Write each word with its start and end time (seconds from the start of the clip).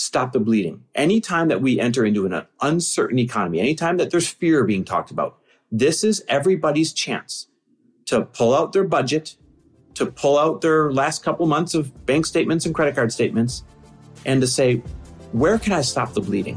stop 0.00 0.32
the 0.32 0.40
bleeding. 0.40 0.82
Anytime 0.94 1.48
that 1.48 1.60
we 1.60 1.78
enter 1.78 2.06
into 2.06 2.24
an 2.24 2.46
uncertain 2.62 3.18
economy, 3.18 3.60
anytime 3.60 3.98
that 3.98 4.10
there's 4.10 4.28
fear 4.28 4.64
being 4.64 4.82
talked 4.82 5.10
about, 5.10 5.38
this 5.70 6.02
is 6.02 6.24
everybody's 6.26 6.92
chance 6.94 7.48
to 8.06 8.22
pull 8.22 8.54
out 8.54 8.72
their 8.72 8.84
budget, 8.84 9.36
to 9.94 10.06
pull 10.06 10.38
out 10.38 10.62
their 10.62 10.90
last 10.90 11.22
couple 11.22 11.46
months 11.46 11.74
of 11.74 12.06
bank 12.06 12.24
statements 12.24 12.64
and 12.64 12.74
credit 12.74 12.94
card 12.94 13.12
statements, 13.12 13.62
and 14.24 14.40
to 14.40 14.46
say, 14.46 14.76
where 15.32 15.58
can 15.58 15.74
I 15.74 15.82
stop 15.82 16.14
the 16.14 16.22
bleeding? 16.22 16.56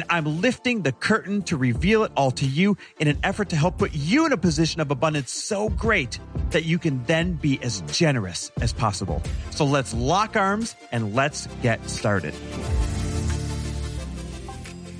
and 0.00 0.10
I'm 0.10 0.40
lifting 0.40 0.80
the 0.80 0.92
curtain 0.92 1.42
to 1.42 1.58
reveal 1.58 2.04
it 2.04 2.12
all 2.16 2.30
to 2.32 2.46
you 2.46 2.76
in 2.98 3.08
an 3.08 3.18
effort 3.22 3.50
to 3.50 3.56
help 3.56 3.76
put 3.76 3.92
you 3.92 4.24
in 4.24 4.32
a 4.32 4.36
position 4.36 4.80
of 4.80 4.90
abundance 4.90 5.30
so 5.30 5.68
great 5.68 6.18
that 6.50 6.64
you 6.64 6.78
can 6.78 7.04
then 7.04 7.34
be 7.34 7.62
as 7.62 7.82
generous 7.82 8.50
as 8.62 8.72
possible. 8.72 9.22
So 9.50 9.66
let's 9.66 9.92
lock 9.92 10.36
arms 10.36 10.74
and 10.90 11.14
let's 11.14 11.48
get 11.60 11.86
started. 11.88 12.34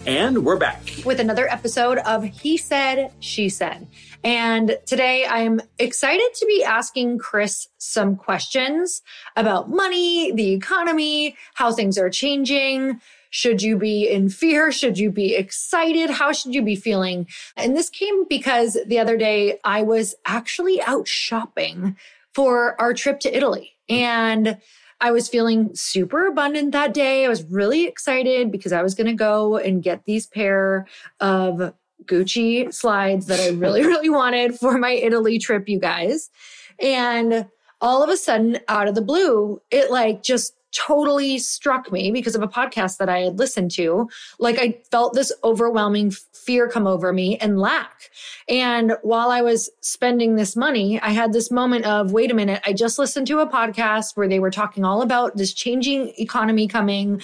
And 0.07 0.45
we're 0.45 0.59
back 0.59 0.83
with 1.05 1.21
another 1.21 1.49
episode 1.49 1.99
of 1.99 2.25
He 2.25 2.57
Said, 2.57 3.13
She 3.21 3.49
Said. 3.49 3.87
And 4.23 4.77
today 4.85 5.25
I 5.25 5.41
am 5.41 5.61
excited 5.79 6.29
to 6.35 6.47
be 6.47 6.63
asking 6.63 7.19
Chris 7.19 7.69
some 7.79 8.17
questions 8.17 9.01
about 9.35 9.71
money, 9.71 10.33
the 10.33 10.53
economy, 10.53 11.37
how 11.55 11.73
things 11.73 11.97
are 11.97 12.11
changing 12.11 13.01
should 13.31 13.63
you 13.63 13.77
be 13.77 14.09
in 14.09 14.29
fear? 14.29 14.71
Should 14.71 14.99
you 14.99 15.11
be 15.11 15.35
excited? 15.35 16.11
How 16.11 16.33
should 16.33 16.55
you 16.55 16.63
be 16.63 16.77
feeling? 16.77 17.27
And 17.57 17.77
this 17.77 17.89
came 17.89 18.27
because 18.29 18.77
the 18.87 18.99
other 18.99 19.17
day 19.17 19.59
I 19.65 19.83
was 19.83 20.15
actually 20.27 20.83
out 20.83 21.09
shopping 21.09 21.97
for 22.35 22.81
our 22.81 22.93
trip 22.93 23.21
to 23.21 23.37
Italy 23.37 23.73
and 23.89 24.59
I 25.01 25.13
was 25.13 25.29
feeling 25.29 25.75
super 25.75 26.27
abundant 26.27 26.73
that 26.73 26.93
day. 26.93 27.25
I 27.25 27.29
was 27.29 27.43
really 27.45 27.87
excited 27.87 28.53
because 28.53 28.73
I 28.73 28.83
was 28.83 28.95
going 28.95 29.07
to 29.07 29.15
go 29.15 29.57
and 29.57 29.83
get 29.83 30.05
these 30.05 30.27
pair 30.27 30.87
of 31.21 31.73
Gucci 32.05 32.73
slides 32.73 33.27
that 33.27 33.41
I 33.41 33.49
really, 33.49 33.83
really 33.87 34.11
wanted 34.11 34.59
for 34.59 34.77
my 34.79 34.93
Italy 34.93 35.39
trip, 35.39 35.69
you 35.69 35.79
guys. 35.79 36.31
And 36.79 37.47
all 37.81 38.03
of 38.03 38.11
a 38.11 38.17
sudden, 38.17 38.59
out 38.69 38.89
of 38.89 38.95
the 38.95 39.01
blue, 39.01 39.63
it 39.71 39.91
like 39.91 40.23
just 40.23 40.55
totally 40.73 41.39
struck 41.39 41.91
me 41.91 42.11
because 42.11 42.35
of 42.35 42.43
a 42.43 42.49
podcast 42.49 42.99
that 42.99 43.09
I 43.09 43.21
had 43.21 43.39
listened 43.39 43.71
to. 43.73 44.09
Like 44.39 44.59
I 44.59 44.81
felt 44.91 45.15
this 45.15 45.33
overwhelming 45.45 46.13
fear 46.33 46.69
come 46.69 46.87
over 46.87 47.13
me 47.13 47.37
and 47.39 47.59
lack. 47.59 48.11
And 48.49 48.97
while 49.03 49.31
I 49.31 49.43
was 49.43 49.71
spending 49.81 50.37
this 50.37 50.57
money, 50.57 51.01
I 51.01 51.11
had 51.11 51.33
this 51.33 51.51
moment 51.51 51.85
of, 51.85 52.13
wait 52.13 52.31
a 52.31 52.35
minute, 52.35 52.63
I 52.65 52.73
just 52.73 52.99
listened 52.99 53.27
to 53.29 53.41
a 53.41 53.49
podcast 53.49 54.17
where 54.17 54.29
they 54.29 54.41
were 54.41 54.51
talking 54.51 54.85
all 54.85 55.03
about 55.03 55.37
this 55.37 55.53
changing 55.53 56.13
economy 56.19 56.67
coming. 56.67 57.23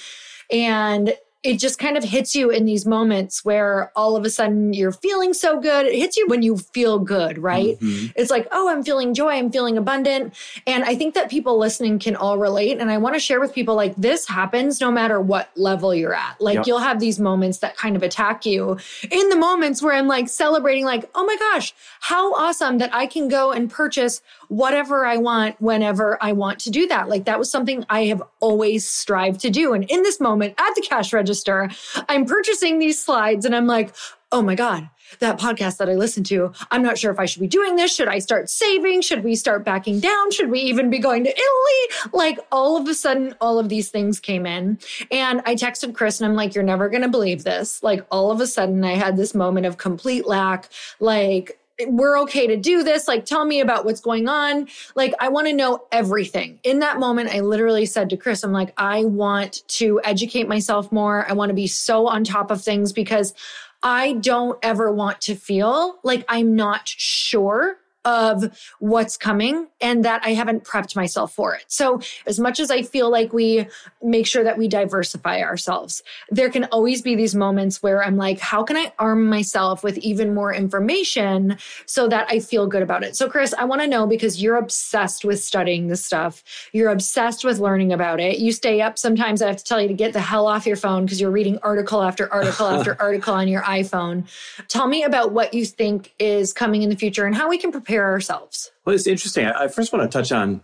And 0.51 1.15
it 1.47 1.61
just 1.61 1.79
kind 1.79 1.97
of 1.97 2.03
hits 2.03 2.35
you 2.35 2.51
in 2.51 2.65
these 2.65 2.85
moments 2.85 3.45
where 3.45 3.93
all 3.95 4.17
of 4.17 4.25
a 4.25 4.31
sudden 4.31 4.73
you're 4.73 4.91
feeling 4.91 5.33
so 5.33 5.61
good. 5.61 5.87
It 5.87 5.95
hits 5.95 6.17
you 6.17 6.27
when 6.27 6.43
you 6.43 6.57
feel 6.57 6.99
good, 6.99 7.39
right? 7.39 7.79
Mm-hmm. 7.79 8.07
It's 8.17 8.33
like, 8.33 8.49
oh, 8.51 8.69
I'm 8.69 8.83
feeling 8.83 9.15
joy. 9.15 9.31
I'm 9.31 9.53
feeling 9.53 9.79
abundant. 9.79 10.35
And 10.67 10.83
I 10.83 10.97
think 10.97 11.15
that 11.15 11.31
people 11.31 11.57
listening 11.57 12.01
can 12.01 12.17
all 12.17 12.37
relate. 12.37 12.79
And 12.79 12.91
I 12.91 12.99
want 12.99 13.15
to 13.15 13.21
share 13.21 13.39
with 13.39 13.55
people 13.55 13.77
like 13.77 13.95
this 13.95 14.27
happens 14.27 14.81
no 14.81 14.91
matter 14.91 15.21
what 15.21 15.51
level 15.55 15.95
you're 15.95 16.15
at. 16.15 16.41
Like 16.41 16.57
yep. 16.57 16.67
you'll 16.67 16.81
have 16.81 16.99
these 16.99 17.21
moments 17.21 17.59
that 17.59 17.77
kind 17.77 17.95
of 17.95 18.03
attack 18.03 18.45
you 18.45 18.77
in 19.09 19.29
the 19.29 19.37
moments 19.37 19.81
where 19.81 19.95
I'm 19.95 20.09
like 20.09 20.29
celebrating, 20.29 20.85
like, 20.85 21.09
oh 21.15 21.25
my 21.25 21.37
gosh, 21.37 21.73
how 22.01 22.35
awesome 22.35 22.79
that 22.79 22.93
I 22.93 23.07
can 23.07 23.29
go 23.29 23.53
and 23.53 23.71
purchase 23.71 24.21
whatever 24.49 25.07
I 25.07 25.17
want 25.17 25.61
whenever 25.61 26.19
I 26.23 26.33
want 26.33 26.61
to 26.61 26.71
do 26.71 26.87
that. 26.89 27.09
Like 27.09 27.25
that 27.25 27.39
was 27.39 27.51
something 27.51 27.85
I 27.89 28.05
have 28.07 28.23
always 28.41 28.89
strived 28.89 29.41
to 29.41 29.51
do. 29.51 29.73
And 29.73 29.85
in 29.85 30.03
this 30.03 30.21
moment 30.21 30.55
at 30.59 30.75
the 30.75 30.83
cash 30.83 31.13
register, 31.13 31.71
I'm 32.09 32.25
purchasing 32.25 32.79
these 32.79 33.03
slides 33.03 33.45
and 33.45 33.55
I'm 33.55 33.67
like, 33.67 33.95
oh 34.33 34.43
my 34.43 34.55
God, 34.55 34.89
that 35.21 35.39
podcast 35.39 35.77
that 35.79 35.89
I 35.89 35.95
listened 35.95 36.27
to, 36.27 36.53
I'm 36.71 36.83
not 36.83 36.99
sure 36.99 37.13
if 37.13 37.19
I 37.19 37.27
should 37.27 37.41
be 37.41 37.47
doing 37.47 37.77
this. 37.77 37.95
Should 37.95 38.09
I 38.09 38.19
start 38.19 38.51
saving? 38.51 39.03
Should 39.03 39.23
we 39.23 39.37
start 39.37 39.65
backing 39.65 40.01
down? 40.01 40.31
Should 40.33 40.51
we 40.51 40.61
even 40.61 40.91
be 40.91 40.99
going 40.99 41.25
to 41.25 41.31
Italy? 41.31 42.13
Like 42.13 42.39
all 42.51 42.77
of 42.77 42.89
a 42.89 42.95
sudden, 42.95 43.35
all 43.41 43.59
of 43.59 43.69
these 43.69 43.89
things 43.89 44.19
came 44.19 44.47
in. 44.47 44.79
And 45.11 45.43
I 45.47 45.55
texted 45.55 45.95
Chris 45.95 46.21
and 46.21 46.29
I'm 46.29 46.37
like, 46.37 46.55
you're 46.55 46.65
never 46.65 46.89
going 46.89 47.03
to 47.03 47.09
believe 47.09 47.45
this. 47.45 47.83
Like 47.83 48.05
all 48.11 48.31
of 48.31 48.41
a 48.41 48.47
sudden, 48.47 48.85
I 48.85 48.95
had 48.95 49.17
this 49.17 49.35
moment 49.35 49.67
of 49.67 49.77
complete 49.77 50.27
lack. 50.27 50.69
Like, 50.99 51.59
we're 51.87 52.19
okay 52.21 52.47
to 52.47 52.57
do 52.57 52.83
this. 52.83 53.07
Like, 53.07 53.25
tell 53.25 53.45
me 53.45 53.61
about 53.61 53.85
what's 53.85 54.01
going 54.01 54.29
on. 54.29 54.69
Like, 54.95 55.15
I 55.21 55.29
want 55.29 55.47
to 55.47 55.53
know 55.53 55.87
everything. 55.93 56.59
In 56.63 56.79
that 56.81 56.99
moment, 56.99 57.35
I 57.35 57.41
literally 57.41 57.87
said 57.87 58.11
to 58.11 58.17
Chris, 58.17 58.43
I'm 58.43 58.53
like, 58.53 58.73
I 58.77 59.05
want 59.05 59.67
to 59.69 60.01
educate 60.05 60.49
myself 60.49 60.91
more. 60.91 61.29
I 61.29 61.35
want 61.35 61.51
to 61.51 61.55
be 61.55 61.67
so 61.67 62.07
on 62.09 62.25
top 62.25 62.51
of 62.51 62.63
things 62.63 62.93
because 62.93 63.35
I 63.83 64.15
don't 64.15 64.59
ever 64.63 64.91
want 64.91 65.21
to 65.23 65.35
feel 65.35 65.99
like 66.03 66.25
I'm 66.29 66.57
not 66.57 66.89
sure 66.89 67.77
of 68.07 68.57
what's 68.79 69.17
coming 69.17 69.67
and 69.81 70.05
that 70.05 70.23
I 70.25 70.31
haven't 70.31 70.65
prepped 70.65 70.95
myself 70.95 71.35
for 71.35 71.55
it. 71.55 71.65
So, 71.67 72.01
as 72.27 72.39
much 72.39 72.61
as 72.61 72.71
I 72.71 72.83
feel 72.83 73.11
like 73.11 73.33
we 73.33 73.67
make 74.01 74.27
sure 74.27 74.45
that 74.45 74.57
we 74.57 74.69
diversify 74.69 75.43
ourselves, 75.43 76.03
there 76.31 76.49
can 76.49 76.65
always 76.67 77.03
be 77.03 77.17
these 77.17 77.35
moments 77.35 77.83
where 77.83 78.03
I'm 78.03 78.17
like, 78.17 78.39
how 78.39 78.63
can 78.63 78.77
I 78.77 78.93
arm 78.99 79.27
myself 79.29 79.83
with 79.83 79.99
even 79.99 80.35
more 80.35 80.55
information 80.55 81.59
so 81.87 82.07
that 82.09 82.29
I 82.31 82.39
feel 82.39 82.69
good 82.69 82.83
about 82.83 83.03
it? 83.03 83.17
So, 83.17 83.29
Chris, 83.29 83.53
I 83.59 83.65
want 83.65 83.83
to 83.83 83.89
know 83.89 84.07
because 84.07 84.41
you're 84.41 84.57
obsessed 84.57 85.25
with 85.25 85.43
studying 85.43 85.89
this 85.89 86.05
stuff, 86.05 86.45
you're 86.73 86.91
obsessed 86.91 87.45
with 87.45 87.59
learning 87.59 87.93
about 87.93 88.21
it. 88.21 88.39
You 88.39 88.53
stay 88.53 88.81
up. 88.81 88.99
Sometimes 88.99 89.43
I 89.43 89.49
have 89.49 89.57
to 89.57 89.65
tell 89.65 89.81
you 89.81 89.89
to 89.89 89.95
get 89.95 90.13
the 90.13 90.21
hell 90.21 90.47
off 90.47 90.65
your 90.65 90.77
phone 90.77 91.07
because 91.07 91.21
you're 91.21 91.33
reading 91.33 91.59
article 91.65 92.03
after 92.03 92.33
article 92.33 92.69
after 92.69 92.97
article 93.01 93.35
on 93.35 93.49
your 93.49 93.63
iPhone. 93.63 94.29
Tell 94.69 94.87
me 94.87 95.03
about 95.03 95.33
what 95.33 95.53
you 95.53 95.65
think 95.65 96.15
is 96.21 96.53
coming 96.53 96.83
in 96.83 96.89
the 96.89 96.97
future 96.97 97.27
and 97.27 97.35
how 97.35 97.49
we 97.49 97.59
can 97.59 97.73
prepare 97.73 97.96
prepare 97.97 98.13
ourselves. 98.13 98.71
Well, 98.85 98.95
it's 98.95 99.07
interesting. 99.07 99.47
I 99.47 99.69
first 99.69 99.93
want 99.93 100.11
to 100.11 100.19
touch 100.19 100.33
on 100.33 100.63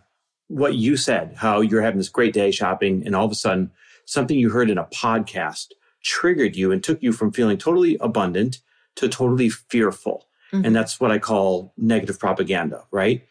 what 0.49 0.75
you 0.75 0.97
said, 0.97 1.35
how 1.37 1.61
you're 1.61 1.83
having 1.83 1.99
this 1.99 2.09
great 2.09 2.35
day 2.35 2.51
shopping, 2.51 3.03
and 3.07 3.17
all 3.17 3.25
of 3.25 3.33
a 3.33 3.37
sudden, 3.37 3.71
something 4.05 4.39
you 4.39 4.51
heard 4.51 4.71
in 4.71 4.79
a 4.79 4.85
podcast 4.85 5.69
triggered 6.03 6.57
you 6.57 6.73
and 6.73 6.83
took 6.83 7.03
you 7.03 7.13
from 7.13 7.33
feeling 7.33 7.57
totally 7.57 7.97
abundant 8.01 8.59
to 8.97 9.09
totally 9.09 9.49
fearful. 9.49 10.27
Mm-hmm. 10.53 10.67
And 10.67 10.77
that's 10.77 11.01
what 11.01 11.11
I 11.11 11.19
call 11.19 11.73
negative 11.79 12.19
propaganda, 12.19 12.85
right? 12.91 13.27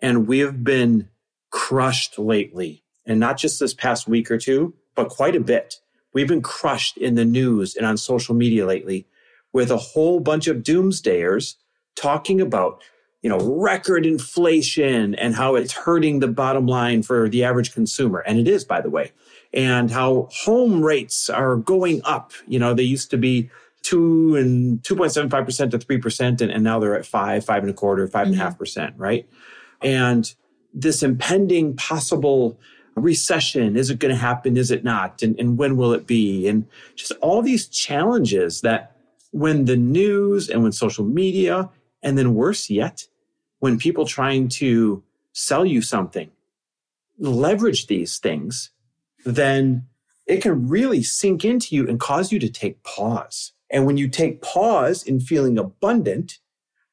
And 0.00 0.26
we've 0.26 0.64
been 0.64 1.08
crushed 1.50 2.18
lately, 2.18 2.82
and 3.06 3.20
not 3.20 3.38
just 3.38 3.60
this 3.60 3.74
past 3.74 4.08
week 4.08 4.30
or 4.30 4.38
two, 4.38 4.74
but 4.96 5.10
quite 5.10 5.36
a 5.36 5.40
bit. 5.40 5.76
We've 6.12 6.28
been 6.28 6.42
crushed 6.42 6.96
in 6.96 7.14
the 7.14 7.24
news 7.24 7.76
and 7.76 7.86
on 7.86 7.96
social 7.96 8.34
media 8.34 8.66
lately 8.66 9.06
with 9.52 9.70
a 9.70 9.76
whole 9.76 10.18
bunch 10.18 10.48
of 10.48 10.58
doomsdayers 10.58 11.54
talking 11.94 12.40
about 12.40 12.82
you 13.24 13.30
know, 13.30 13.38
record 13.38 14.04
inflation 14.04 15.14
and 15.14 15.34
how 15.34 15.54
it's 15.54 15.72
hurting 15.72 16.20
the 16.20 16.28
bottom 16.28 16.66
line 16.66 17.02
for 17.02 17.26
the 17.26 17.42
average 17.42 17.72
consumer. 17.72 18.18
And 18.18 18.38
it 18.38 18.46
is, 18.46 18.66
by 18.66 18.82
the 18.82 18.90
way. 18.90 19.12
And 19.54 19.90
how 19.90 20.28
home 20.30 20.82
rates 20.84 21.30
are 21.30 21.56
going 21.56 22.02
up. 22.04 22.32
You 22.46 22.58
know, 22.58 22.74
they 22.74 22.82
used 22.82 23.10
to 23.12 23.16
be 23.16 23.48
two 23.80 24.36
and 24.36 24.82
2.75% 24.82 25.70
to 25.70 25.78
3%, 25.78 26.40
and, 26.42 26.50
and 26.50 26.62
now 26.62 26.78
they're 26.78 26.98
at 26.98 27.06
five, 27.06 27.46
five 27.46 27.62
and 27.62 27.70
a 27.70 27.74
quarter, 27.74 28.06
five 28.08 28.26
and 28.26 28.34
a 28.34 28.38
half 28.38 28.52
mm-hmm. 28.52 28.58
percent, 28.58 28.94
right? 28.98 29.26
And 29.80 30.32
this 30.74 31.02
impending 31.02 31.76
possible 31.76 32.60
recession, 32.94 33.74
is 33.74 33.88
it 33.88 34.00
going 34.00 34.14
to 34.14 34.20
happen? 34.20 34.58
Is 34.58 34.70
it 34.70 34.84
not? 34.84 35.22
And, 35.22 35.38
and 35.40 35.56
when 35.56 35.78
will 35.78 35.94
it 35.94 36.06
be? 36.06 36.46
And 36.46 36.66
just 36.94 37.12
all 37.22 37.40
these 37.40 37.68
challenges 37.68 38.60
that 38.60 38.96
when 39.30 39.64
the 39.64 39.76
news 39.76 40.50
and 40.50 40.62
when 40.62 40.72
social 40.72 41.06
media, 41.06 41.70
and 42.02 42.18
then 42.18 42.34
worse 42.34 42.68
yet, 42.68 43.06
when 43.64 43.78
people 43.78 44.04
trying 44.04 44.46
to 44.46 45.02
sell 45.32 45.64
you 45.64 45.80
something 45.80 46.30
leverage 47.18 47.86
these 47.86 48.18
things, 48.18 48.70
then 49.24 49.86
it 50.26 50.42
can 50.42 50.68
really 50.68 51.02
sink 51.02 51.44
into 51.44 51.74
you 51.76 51.88
and 51.88 51.98
cause 52.00 52.32
you 52.32 52.38
to 52.40 52.48
take 52.50 52.82
pause. 52.82 53.52
And 53.70 53.86
when 53.86 53.96
you 53.96 54.08
take 54.08 54.42
pause 54.42 55.02
in 55.02 55.20
feeling 55.20 55.58
abundant, 55.58 56.38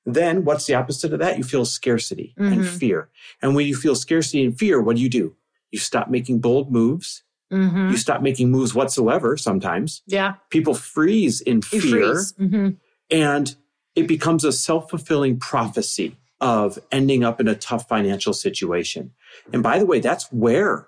Then 0.04 0.46
what's 0.46 0.66
the 0.66 0.74
opposite 0.74 1.14
of 1.14 1.20
that? 1.20 1.38
You 1.38 1.44
feel 1.44 1.64
scarcity 1.64 2.34
and 2.40 2.62
Mhm. 2.62 2.66
fear. 2.80 3.10
And 3.40 3.54
when 3.56 3.68
you 3.68 3.76
feel 3.76 3.94
scarcity 3.94 4.44
and 4.44 4.58
fear, 4.58 4.82
what 4.82 4.96
do 4.96 5.02
you 5.04 5.10
do? 5.10 5.36
You 5.70 5.78
stop 5.78 6.10
making 6.10 6.40
bold 6.40 6.72
moves. 6.72 7.22
hmm 7.52 7.92
You 7.92 7.98
stop 7.98 8.22
making 8.24 8.50
moves 8.50 8.74
whatsoever 8.74 9.38
sometimes. 9.38 10.02
Yeah. 10.08 10.32
People 10.50 10.74
freeze 10.74 11.40
in 11.42 11.62
fear 11.62 11.82
freeze. 12.16 12.34
hmm 12.38 12.70
and 13.12 13.56
it 13.94 14.08
becomes 14.08 14.44
a 14.44 14.52
self-fulfilling 14.52 15.38
prophecy 15.38 16.18
of 16.42 16.78
ending 16.92 17.24
up 17.24 17.40
in 17.40 17.48
a 17.48 17.56
tough 17.56 17.88
financial 17.88 18.34
situation. 18.34 19.12
And 19.54 19.64
by 19.64 19.80
the 19.80 19.86
way, 19.86 20.00
that's 20.02 20.30
where 20.32 20.88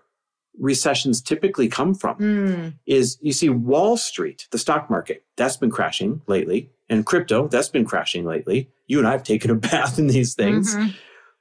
recessions 0.60 1.22
typically 1.22 1.68
come 1.68 1.94
from 1.96 2.18
Mm. 2.18 2.74
is 2.86 3.18
you 3.22 3.32
see 3.34 3.50
Wall 3.50 3.96
Street, 3.98 4.48
the 4.52 4.58
stock 4.60 4.90
market, 4.90 5.24
that's 5.38 5.58
been 5.58 5.72
crashing 5.72 6.22
lately, 6.28 6.70
and 6.90 7.06
crypto, 7.06 7.48
that's 7.48 7.70
been 7.70 7.86
crashing 7.86 8.26
lately. 8.26 8.70
You 8.88 9.00
and 9.00 9.08
I 9.08 9.12
have 9.12 9.24
taken 9.24 9.50
a 9.52 9.56
bath 9.70 9.98
in 9.98 10.08
these 10.08 10.34
things. 10.36 10.76
Mhm. 10.76 10.94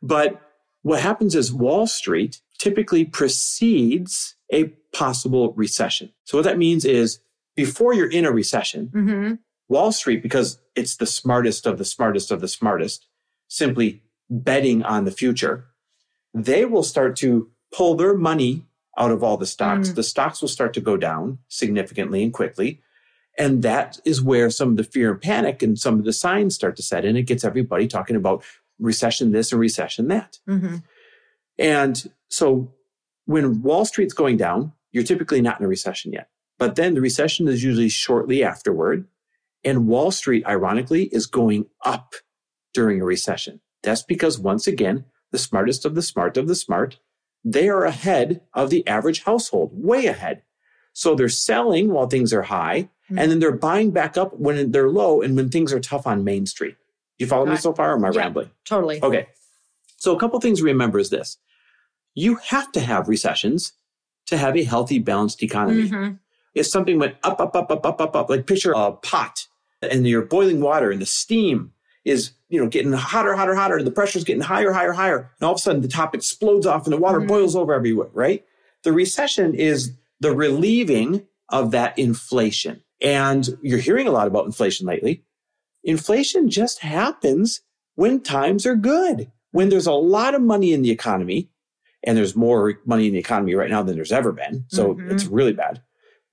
But 0.03 0.41
what 0.83 1.01
happens 1.01 1.35
is 1.35 1.53
Wall 1.53 1.87
Street 1.87 2.41
typically 2.59 3.05
precedes 3.05 4.35
a 4.53 4.65
possible 4.93 5.53
recession. 5.55 6.11
So 6.25 6.39
what 6.39 6.45
that 6.45 6.59
means 6.59 6.85
is 6.85 7.19
before 7.57 7.95
you're 7.95 8.11
in 8.11 8.25
a 8.25 8.33
recession, 8.33 8.89
Mhm. 8.95 9.39
Wall 9.69 9.93
Street, 9.93 10.23
because 10.23 10.59
it's 10.75 10.97
the 10.97 11.07
smartest 11.07 11.67
of 11.67 11.79
the 11.79 11.85
smartest 11.85 12.31
of 12.31 12.41
the 12.41 12.49
smartest, 12.49 13.07
simply 13.49 14.02
betting 14.33 14.83
on 14.83 15.05
the 15.05 15.11
future, 15.11 15.67
they 16.35 16.65
will 16.65 16.83
start 16.83 17.17
to 17.17 17.51
pull 17.75 17.95
their 17.95 18.17
money 18.17 18.67
out 18.99 19.11
of 19.11 19.23
all 19.23 19.37
the 19.37 19.47
stocks. 19.47 19.91
Mm. 19.91 19.95
The 19.95 20.03
stocks 20.03 20.41
will 20.41 20.49
start 20.49 20.75
to 20.75 20.81
go 20.81 20.97
down 20.97 21.39
significantly 21.49 22.23
and 22.23 22.33
quickly. 22.33 22.81
And 23.39 23.63
that 23.63 23.99
is 24.05 24.21
where 24.21 24.51
some 24.51 24.71
of 24.71 24.77
the 24.77 24.85
fear 24.85 25.13
and 25.13 25.21
panic 25.21 25.63
and 25.63 25.79
some 25.79 25.99
of 25.99 26.05
the 26.05 26.13
signs 26.13 26.55
start 26.55 26.77
to 26.77 26.83
set 26.83 27.05
in. 27.05 27.17
It 27.17 27.23
gets 27.23 27.45
everybody 27.45 27.87
talking 27.89 28.17
about 28.17 28.45
recession 28.79 29.33
this 29.33 29.53
and 29.53 29.61
recession 29.61 30.09
that. 30.09 30.39
Mhm. 30.47 30.83
And 31.59 32.11
so 32.29 32.75
when 33.25 33.63
Wall 33.63 33.85
Street's 33.85 34.13
going 34.13 34.37
down, 34.37 34.73
you're 34.91 35.05
typically 35.05 35.41
not 35.41 35.59
in 35.61 35.65
a 35.65 35.69
recession 35.69 36.13
yet. 36.13 36.29
But 36.59 36.77
then 36.77 36.95
the 36.95 37.01
recession 37.01 37.49
is 37.49 37.65
usually 37.65 37.89
shortly 37.89 38.45
afterward. 38.45 39.07
And 39.65 39.87
Wall 39.87 40.11
Street, 40.11 40.45
ironically, 40.47 41.05
is 41.05 41.27
going 41.27 41.67
up 41.85 42.15
during 42.75 43.01
a 43.01 43.05
recession. 43.05 43.61
That's 43.83 44.03
because, 44.03 44.39
once 44.39 44.67
again, 44.67 45.05
the 45.31 45.39
smartest 45.39 45.85
of 45.85 45.95
the 45.95 46.03
smart 46.03 46.37
of 46.37 46.47
the 46.49 46.55
smart, 46.55 46.99
they 47.45 47.69
are 47.69 47.85
ahead 47.85 48.43
of 48.55 48.71
the 48.71 48.87
average 48.87 49.25
household, 49.25 49.71
way 49.75 50.07
ahead. 50.07 50.43
So 50.93 51.15
they're 51.15 51.29
selling 51.29 51.91
while 51.91 52.07
things 52.07 52.33
are 52.33 52.43
high, 52.43 52.91
and 53.09 53.31
then 53.31 53.41
they're 53.41 53.53
buying 53.53 53.91
back 53.91 54.17
up 54.17 54.39
when 54.39 54.71
they're 54.71 54.89
low 54.91 55.21
and 55.21 55.37
when 55.37 55.49
things 55.51 55.73
are 55.73 55.81
tough 55.81 56.07
on 56.07 56.25
Main 56.25 56.47
Street. 56.47 56.77
You 57.19 57.27
follow 57.27 57.45
me 57.47 57.57
so 57.57 57.73
far? 57.75 57.93
Or 57.93 57.97
am 57.97 58.05
I 58.05 58.11
Yeah. 58.11 58.21
rambling? 58.21 58.51
Totally. 58.65 59.03
Okay. 59.03 59.27
So 59.97 60.15
a 60.17 60.19
couple 60.19 60.41
things 60.41 60.59
to 60.61 60.65
remember 60.65 60.99
is 60.99 61.11
this. 61.11 61.39
You 62.15 62.37
have 62.37 62.73
to 62.73 62.81
have 62.81 63.09
recessions 63.09 63.73
to 64.27 64.37
have 64.37 64.57
a 64.57 64.65
healthy, 64.65 64.99
balanced 64.99 65.43
economy. 65.43 65.89
Mhm. 65.89 66.19
If 66.55 66.67
something 66.67 66.99
went 66.99 67.17
up, 67.23 67.41
up, 67.41 67.55
up, 67.57 67.71
up, 67.71 67.85
up, 67.87 68.01
up, 68.01 68.17
up, 68.17 68.31
like 68.31 68.47
picture 68.47 68.73
a 68.73 68.93
pot 68.93 69.47
and 69.83 70.07
you're 70.07 70.23
boiling 70.25 70.61
water 70.61 70.91
and 70.91 71.01
the 71.01 71.07
steam 71.07 71.73
is, 72.05 72.33
you 72.53 72.61
know, 72.61 72.69
getting 72.69 72.93
hotter, 72.93 73.35
hotter, 73.35 73.55
hotter, 73.55 73.79
and 73.79 73.87
the 73.87 73.91
pressure's 73.91 74.25
getting 74.25 74.43
higher, 74.43 74.73
higher, 74.73 74.93
higher. 74.93 75.17
And 75.41 75.47
all 75.47 75.53
of 75.53 75.57
a 75.57 75.61
sudden 75.61 75.81
the 75.81 75.89
top 75.89 76.15
explodes 76.15 76.67
off 76.67 76.85
and 76.85 76.93
the 76.93 76.99
water 76.99 77.19
Mhm. 77.19 77.27
boils 77.29 77.57
over 77.57 77.73
everywhere, 77.73 78.11
right? 78.13 78.45
The 78.83 78.93
recession 78.93 79.55
is 79.55 79.93
the 80.21 80.35
relieving 80.37 81.27
of 81.49 81.71
that 81.71 81.99
inflation. 81.99 82.83
And 83.01 83.49
you're 83.63 83.79
hearing 83.79 84.07
a 84.07 84.11
lot 84.13 84.27
about 84.27 84.45
inflation 84.45 84.87
lately. 84.87 85.25
Inflation 85.83 86.51
just 86.51 86.81
happens 86.81 87.63
when 87.95 88.21
times 88.21 88.67
are 88.67 88.77
good. 88.77 89.33
When 89.53 89.71
there's 89.71 89.87
a 89.87 89.93
lot 89.93 90.35
of 90.35 90.43
money 90.43 90.73
in 90.75 90.83
the 90.83 90.91
economy, 90.91 91.49
and 92.05 92.19
there's 92.19 92.37
more 92.37 92.75
money 92.85 93.07
in 93.07 93.13
the 93.15 93.19
economy 93.19 93.55
right 93.55 93.71
now 93.71 93.83
than 93.83 93.97
there's 93.97 94.13
ever 94.13 94.33
been. 94.33 94.65
So 94.69 94.95
Mhm. 94.95 95.11
it's 95.11 95.25
really 95.27 95.53
bad. 95.53 95.81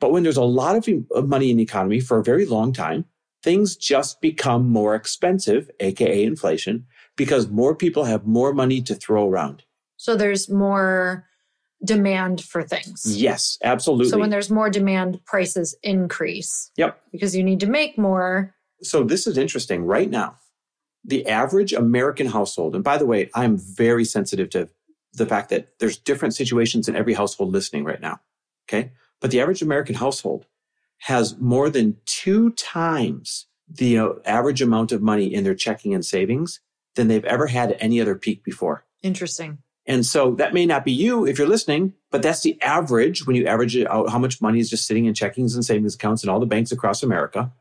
But 0.01 0.12
when 0.12 0.24
there's 0.24 0.38
a 0.38 0.44
lot 0.44 0.75
of 0.75 1.27
money 1.27 1.50
in 1.50 1.57
the 1.57 1.63
economy 1.63 2.00
for 2.01 2.18
a 2.19 2.24
very 2.24 2.45
long 2.45 2.74
time, 2.74 3.06
things 3.44 3.75
just 3.75 4.21
become 4.21 4.68
more 4.68 4.95
expensive, 4.95 5.69
AKA 5.80 6.24
inflation, 6.24 6.86
because 7.15 7.47
more 7.47 7.75
people 7.75 8.03
have 8.06 8.25
more 8.25 8.53
money 8.53 8.81
to 8.81 8.95
throw 8.95 9.27
around. 9.27 9.63
So 9.97 10.15
there's 10.15 10.50
more 10.50 11.25
demand 11.83 12.44
for 12.44 12.63
things. 12.63 13.03
Yes, 13.06 13.57
absolutely. 13.63 14.09
So 14.09 14.19
when 14.19 14.30
there's 14.30 14.50
more 14.50 14.69
demand, 14.69 15.24
prices 15.25 15.75
increase 15.83 16.71
yep. 16.77 17.01
because 17.12 17.36
you 17.36 17.44
need 17.44 17.59
to 17.62 17.68
make 17.68 17.97
more. 17.97 18.53
So 18.81 19.03
this 19.03 19.27
is 19.27 19.38
interesting. 19.38 19.83
Right 19.86 20.09
now, 20.09 20.36
the 21.06 21.27
average 21.27 21.74
American 21.74 22.27
household, 22.27 22.75
and 22.75 22.83
by 22.83 22.97
the 22.97 23.06
way, 23.06 23.30
I'm 23.33 23.57
very 23.57 24.06
sensitive 24.06 24.50
to 24.51 24.69
the 25.13 25.25
fact 25.25 25.50
that 25.50 25.80
there's 25.80 25.97
different 25.97 26.36
situations 26.36 26.88
in 26.88 26.95
every 26.95 27.13
household 27.13 27.51
listening 27.51 27.83
right 27.83 28.01
now. 28.01 28.19
Okay. 28.68 28.91
But 29.21 29.31
the 29.31 29.41
average 29.41 29.62
American 29.62 29.95
household 29.95 30.45
has 31.00 31.38
more 31.38 31.69
than 31.69 31.98
two 32.06 32.51
times 32.51 33.48
the 33.69 33.98
uh, 33.98 34.10
average 34.25 34.62
amount 34.62 34.92
of 34.92 35.01
money 35.01 35.34
in 35.34 35.44
their 35.44 35.56
checking 35.56 35.94
and 35.94 36.06
savings 36.06 36.60
than 36.96 37.07
they've 37.07 37.25
ever 37.25 37.48
had 37.48 37.72
at 37.72 37.81
any 37.81 38.01
other 38.01 38.16
peak 38.16 38.44
before. 38.44 38.86
Interesting. 39.01 39.60
And 39.86 40.06
so 40.06 40.36
that 40.36 40.54
may 40.54 40.66
not 40.66 40.86
be 40.86 40.92
you 40.92 41.25
if 41.25 41.38
you're 41.38 41.48
listening, 41.48 41.94
but 42.12 42.22
that's 42.22 42.42
the 42.42 42.62
average 42.62 43.25
when 43.25 43.36
you 43.36 43.48
average 43.48 43.75
it 43.75 43.90
out 43.90 44.10
how 44.10 44.19
much 44.19 44.42
money 44.42 44.60
is 44.60 44.69
just 44.69 44.86
sitting 44.86 45.06
in 45.06 45.13
checkings 45.13 45.56
and 45.56 45.66
savings 45.66 45.96
accounts 45.96 46.24
in 46.24 46.30
all 46.30 46.40
the 46.40 46.46
banks 46.46 46.72
across 46.72 47.01
America. 47.01 47.51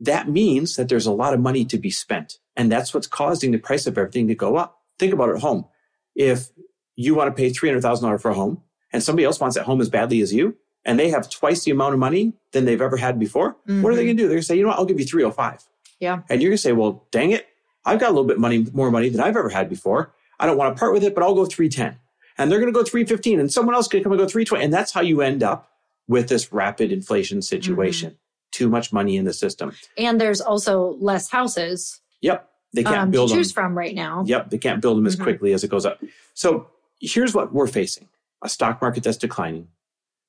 That 0.00 0.28
means 0.28 0.76
that 0.76 0.88
there's 0.88 1.06
a 1.06 1.12
lot 1.12 1.34
of 1.34 1.40
money 1.40 1.64
to 1.66 1.78
be 1.78 1.90
spent. 1.90 2.38
And 2.56 2.70
that's 2.70 2.94
what's 2.94 3.06
causing 3.06 3.50
the 3.50 3.58
price 3.58 3.86
of 3.86 3.98
everything 3.98 4.28
to 4.28 4.34
go 4.34 4.56
up. 4.56 4.78
Think 4.98 5.12
about 5.12 5.28
it 5.28 5.36
at 5.36 5.42
home. 5.42 5.66
If 6.14 6.48
you 6.96 7.14
want 7.14 7.34
to 7.34 7.40
pay 7.40 7.50
$300,000 7.50 8.20
for 8.20 8.30
a 8.30 8.34
home 8.34 8.62
and 8.92 9.02
somebody 9.02 9.26
else 9.26 9.40
wants 9.40 9.56
that 9.56 9.64
home 9.64 9.80
as 9.80 9.90
badly 9.90 10.20
as 10.20 10.32
you, 10.32 10.56
and 10.84 10.98
they 10.98 11.10
have 11.10 11.28
twice 11.30 11.64
the 11.64 11.70
amount 11.70 11.94
of 11.94 12.00
money 12.00 12.32
than 12.52 12.64
they've 12.64 12.80
ever 12.80 12.96
had 12.96 13.18
before, 13.18 13.56
what 13.66 13.92
are 13.92 13.96
they 13.96 14.02
Mhm. 14.02 14.06
going 14.06 14.06
to 14.08 14.14
do? 14.14 14.22
They're 14.28 14.28
going 14.36 14.40
to 14.40 14.46
say, 14.46 14.56
you 14.56 14.62
know 14.62 14.68
what, 14.68 14.78
I'll 14.78 14.84
give 14.84 14.98
you 15.00 15.06
305. 15.06 15.64
Yeah. 16.00 16.20
And 16.28 16.42
you're 16.42 16.50
going 16.50 16.56
to 16.56 16.62
say, 16.62 16.72
well, 16.72 17.06
dang 17.10 17.30
it, 17.30 17.46
I've 17.84 17.98
got 18.00 18.08
a 18.08 18.12
little 18.12 18.24
bit 18.24 18.38
money, 18.38 18.66
more 18.72 18.90
money 18.90 19.08
than 19.08 19.20
I've 19.20 19.36
ever 19.36 19.48
had 19.48 19.68
before. 19.68 20.12
I 20.40 20.46
don't 20.46 20.56
want 20.56 20.74
to 20.74 20.78
part 20.78 20.92
with 20.92 21.04
it, 21.04 21.14
but 21.14 21.22
I'll 21.22 21.34
go 21.34 21.44
310. 21.46 21.98
And 22.36 22.50
they're 22.50 22.58
going 22.58 22.72
to 22.72 22.76
go 22.78 22.82
315 22.84 23.38
and 23.40 23.52
someone 23.52 23.74
else 23.74 23.86
can 23.88 24.02
come 24.02 24.12
and 24.12 24.18
go 24.18 24.26
320. 24.26 24.64
And 24.64 24.72
that's 24.72 24.92
how 24.92 25.00
you 25.00 25.20
end 25.20 25.42
up 25.42 25.70
with 26.08 26.28
this 26.28 26.52
rapid 26.52 26.90
inflation 26.92 27.40
situation. 27.42 28.18
Too 28.52 28.68
much 28.68 28.92
money 28.92 29.16
in 29.16 29.24
the 29.24 29.32
system. 29.32 29.72
And 29.96 30.20
there's 30.20 30.40
also 30.40 30.96
less 31.00 31.30
houses 31.30 32.00
Yep. 32.20 32.48
They 32.72 32.82
can't 32.82 32.96
um, 32.96 33.08
to 33.08 33.12
build 33.12 33.30
them. 33.30 33.44
from 33.44 33.76
right 33.78 33.94
now. 33.94 34.24
Yep. 34.26 34.50
They 34.50 34.58
can't 34.58 34.80
build 34.82 34.96
them 34.98 35.06
as 35.06 35.14
Mhm. 35.16 35.22
quickly 35.22 35.52
as 35.52 35.62
it 35.62 35.68
goes 35.68 35.86
up. 35.86 36.02
So 36.32 36.66
here's 37.00 37.34
what 37.34 37.52
we're 37.52 37.66
facing. 37.68 38.08
A 38.42 38.48
stock 38.48 38.80
market 38.82 39.04
that's 39.04 39.16
declining, 39.18 39.68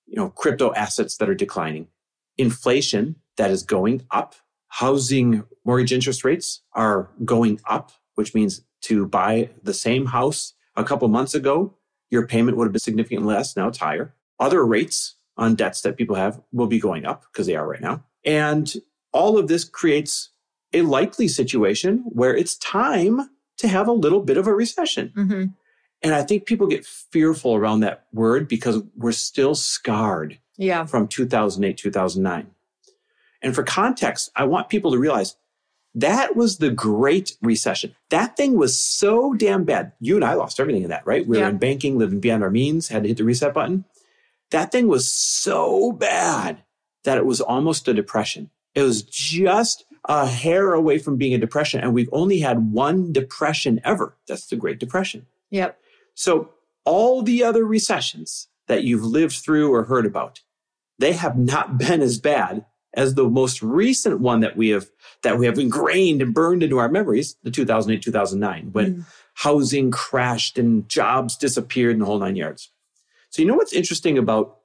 you 0.06 0.16
know, 0.16 0.30
crypto 0.30 0.74
assets 0.74 1.18
that 1.18 1.30
are 1.30 1.36
declining, 1.36 1.88
inflation 2.38 3.16
that 3.38 3.52
is 3.52 3.64
going 3.64 4.06
up, 4.12 4.36
housing 4.68 5.44
mortgage 5.64 5.94
interest 5.94 6.24
rates 6.24 6.62
are 6.74 7.10
going 7.24 7.60
up, 7.68 7.92
which 8.16 8.34
means 8.34 8.62
to 8.82 9.08
buy 9.08 9.50
the 9.64 9.74
same 9.74 10.08
house 10.08 10.54
a 10.76 10.84
couple 10.84 11.08
months 11.08 11.34
ago, 11.34 11.74
your 12.10 12.28
payment 12.28 12.58
would 12.58 12.66
have 12.66 12.74
been 12.74 12.80
significantly 12.80 13.34
less. 13.34 13.56
Now 13.56 13.68
it's 13.68 13.80
higher. 13.80 14.14
Other 14.40 14.66
rates 14.66 15.16
on 15.38 15.56
debts 15.56 15.82
that 15.82 15.98
people 15.98 16.16
have 16.16 16.40
will 16.52 16.68
be 16.68 16.80
going 16.80 17.06
up 17.06 17.26
because 17.32 17.48
they 17.48 17.56
are 17.56 17.68
right 17.68 17.82
now. 17.82 18.04
And 18.24 18.74
all 19.12 19.38
of 19.38 19.48
this 19.48 19.64
creates 19.64 20.30
a 20.74 20.82
likely 20.82 21.28
situation 21.28 22.04
where 22.08 22.36
it's 22.36 22.56
time 22.58 23.30
to 23.58 23.68
have 23.68 23.88
a 23.88 23.94
little 23.94 24.22
bit 24.22 24.38
of 24.38 24.48
a 24.48 24.54
recession. 24.54 25.12
hmm 25.16 25.46
And 26.06 26.14
I 26.14 26.22
think 26.22 26.46
people 26.46 26.68
get 26.68 26.86
fearful 26.86 27.56
around 27.56 27.80
that 27.80 28.06
word 28.14 28.48
because 28.48 28.84
we're 28.96 29.12
still 29.12 29.56
scarred 29.56 30.38
Yeah. 30.56 30.86
from 30.86 31.08
2008, 31.08 31.78
2009. 31.78 32.52
And 33.42 33.56
for 33.56 33.64
context, 33.64 34.30
I 34.36 34.44
want 34.44 34.70
people 34.70 34.92
to 34.92 35.00
realize 35.00 35.36
that 35.96 36.36
was 36.36 36.60
the 36.60 36.70
great 36.70 37.36
recession. 37.42 37.96
That 38.10 38.38
thing 38.38 38.56
was 38.56 38.80
so 38.80 39.34
damn 39.34 39.64
bad. 39.64 39.94
You 40.00 40.16
and 40.16 40.24
I 40.24 40.36
lost 40.36 40.60
everything 40.60 40.84
in 40.84 40.90
that, 40.90 41.08
right? 41.08 41.26
We 41.26 41.38
were 41.38 41.44
Yeah. 41.44 41.50
in 41.50 41.58
banking, 41.58 41.98
living 41.98 42.20
beyond 42.20 42.44
our 42.44 42.52
means, 42.52 42.90
had 42.90 43.02
to 43.02 43.08
hit 43.10 43.18
the 43.18 43.24
reset 43.24 43.56
button. 43.56 43.86
That 44.52 44.72
thing 44.72 44.88
was 44.88 45.12
so 45.12 45.92
bad 45.92 46.60
that 47.04 47.18
it 47.18 47.26
was 47.26 47.42
almost 47.42 47.88
a 47.88 47.96
depression. 47.96 48.52
It 48.76 48.84
was 48.84 49.02
just 49.02 49.86
a 50.08 50.28
hair 50.28 50.74
away 50.74 51.00
from 51.00 51.16
being 51.18 51.34
a 51.34 51.40
depression. 51.40 51.80
And 51.80 51.96
we've 51.96 52.10
only 52.12 52.42
had 52.42 52.72
one 52.72 53.12
depression 53.12 53.82
ever. 53.84 54.16
That's 54.28 54.46
the 54.46 54.56
Great 54.56 54.80
Depression. 54.80 55.26
Yep. 55.50 55.80
So 56.16 56.50
all 56.86 57.22
the 57.22 57.44
other 57.44 57.64
recessions 57.66 58.48
that 58.68 58.84
you've 58.84 59.04
lived 59.04 59.36
through 59.36 59.72
or 59.74 59.84
heard 59.84 60.06
about, 60.06 60.42
they 60.98 61.14
have 61.14 61.38
not 61.38 61.78
been 61.78 62.02
as 62.02 62.20
bad 62.20 62.66
as 62.94 63.14
the 63.16 63.28
most 63.30 63.62
recent 63.62 64.22
one 64.22 64.40
that 64.40 64.56
we 64.56 64.70
have 64.70 64.88
that 65.22 65.38
we 65.38 65.46
have 65.46 65.60
ingrained 65.60 66.22
and 66.22 66.34
burned 66.34 66.64
into 66.64 66.78
our 66.78 66.88
memories, 66.90 67.36
the 67.44 67.52
2008, 67.52 68.02
2009, 68.02 68.70
when 68.72 68.96
Mm. 68.96 69.06
housing 69.34 69.92
crashed 69.92 70.58
and 70.58 70.88
jobs 70.88 71.36
disappeared 71.36 71.94
in 71.94 72.00
the 72.00 72.06
whole 72.06 72.20
nine 72.20 72.38
yards. 72.38 72.72
So 73.30 73.42
you 73.42 73.48
know 73.50 73.56
what's 73.56 73.74
interesting 73.74 74.18
about 74.18 74.60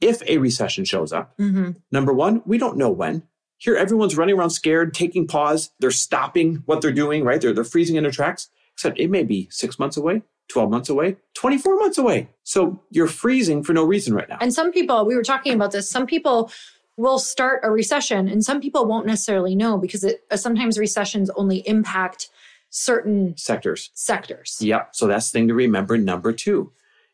if 0.00 0.22
a 0.26 0.38
recession 0.38 0.84
shows 0.86 1.12
up? 1.12 1.34
hmm 1.36 1.72
Number 1.92 2.12
one, 2.14 2.42
we 2.46 2.56
don't 2.56 2.78
know 2.78 2.90
when. 2.90 3.24
Here, 3.58 3.76
everyone's 3.76 4.16
running 4.16 4.38
around 4.38 4.50
scared, 4.50 4.94
taking 4.94 5.26
pause. 5.26 5.70
They're 5.78 5.90
stopping 5.90 6.62
what 6.66 6.80
they're 6.80 6.92
doing, 6.92 7.24
right? 7.24 7.40
They're, 7.40 7.52
they're 7.52 7.64
freezing 7.64 7.96
in 7.96 8.02
their 8.04 8.12
tracks, 8.12 8.48
except 8.74 8.98
it 8.98 9.10
may 9.10 9.22
be 9.24 9.48
six 9.50 9.78
months 9.78 9.96
away, 9.98 10.22
12 10.48 10.70
months 10.70 10.88
away, 10.88 11.16
24 11.34 11.76
months 11.76 11.98
away. 11.98 12.28
So 12.44 12.80
you're 12.90 13.08
freezing 13.08 13.62
for 13.62 13.72
no 13.72 13.84
reason 13.84 14.14
right 14.14 14.28
now. 14.28 14.38
And 14.40 14.54
some 14.54 14.72
people, 14.72 15.04
we 15.04 15.14
were 15.14 15.22
talking 15.22 15.52
about 15.52 15.72
this, 15.72 15.90
some 15.90 16.06
people 16.06 16.50
will 16.96 17.18
start 17.18 17.60
a 17.62 17.70
recession 17.70 18.28
and 18.28 18.44
some 18.44 18.60
people 18.60 18.86
won't 18.86 19.06
necessarily 19.06 19.54
know 19.54 19.76
because 19.76 20.02
it, 20.04 20.24
uh, 20.30 20.36
sometimes 20.36 20.78
recessions 20.78 21.30
only 21.30 21.58
impact 21.68 22.30
certain 22.70 23.36
sectors. 23.36 23.90
sectors. 23.94 24.58
Yep. 24.60 24.90
So 24.92 25.06
that's 25.06 25.30
the 25.30 25.38
thing 25.38 25.48
to 25.48 25.54
remember. 25.54 25.98
Number 25.98 26.32
two 26.32 26.72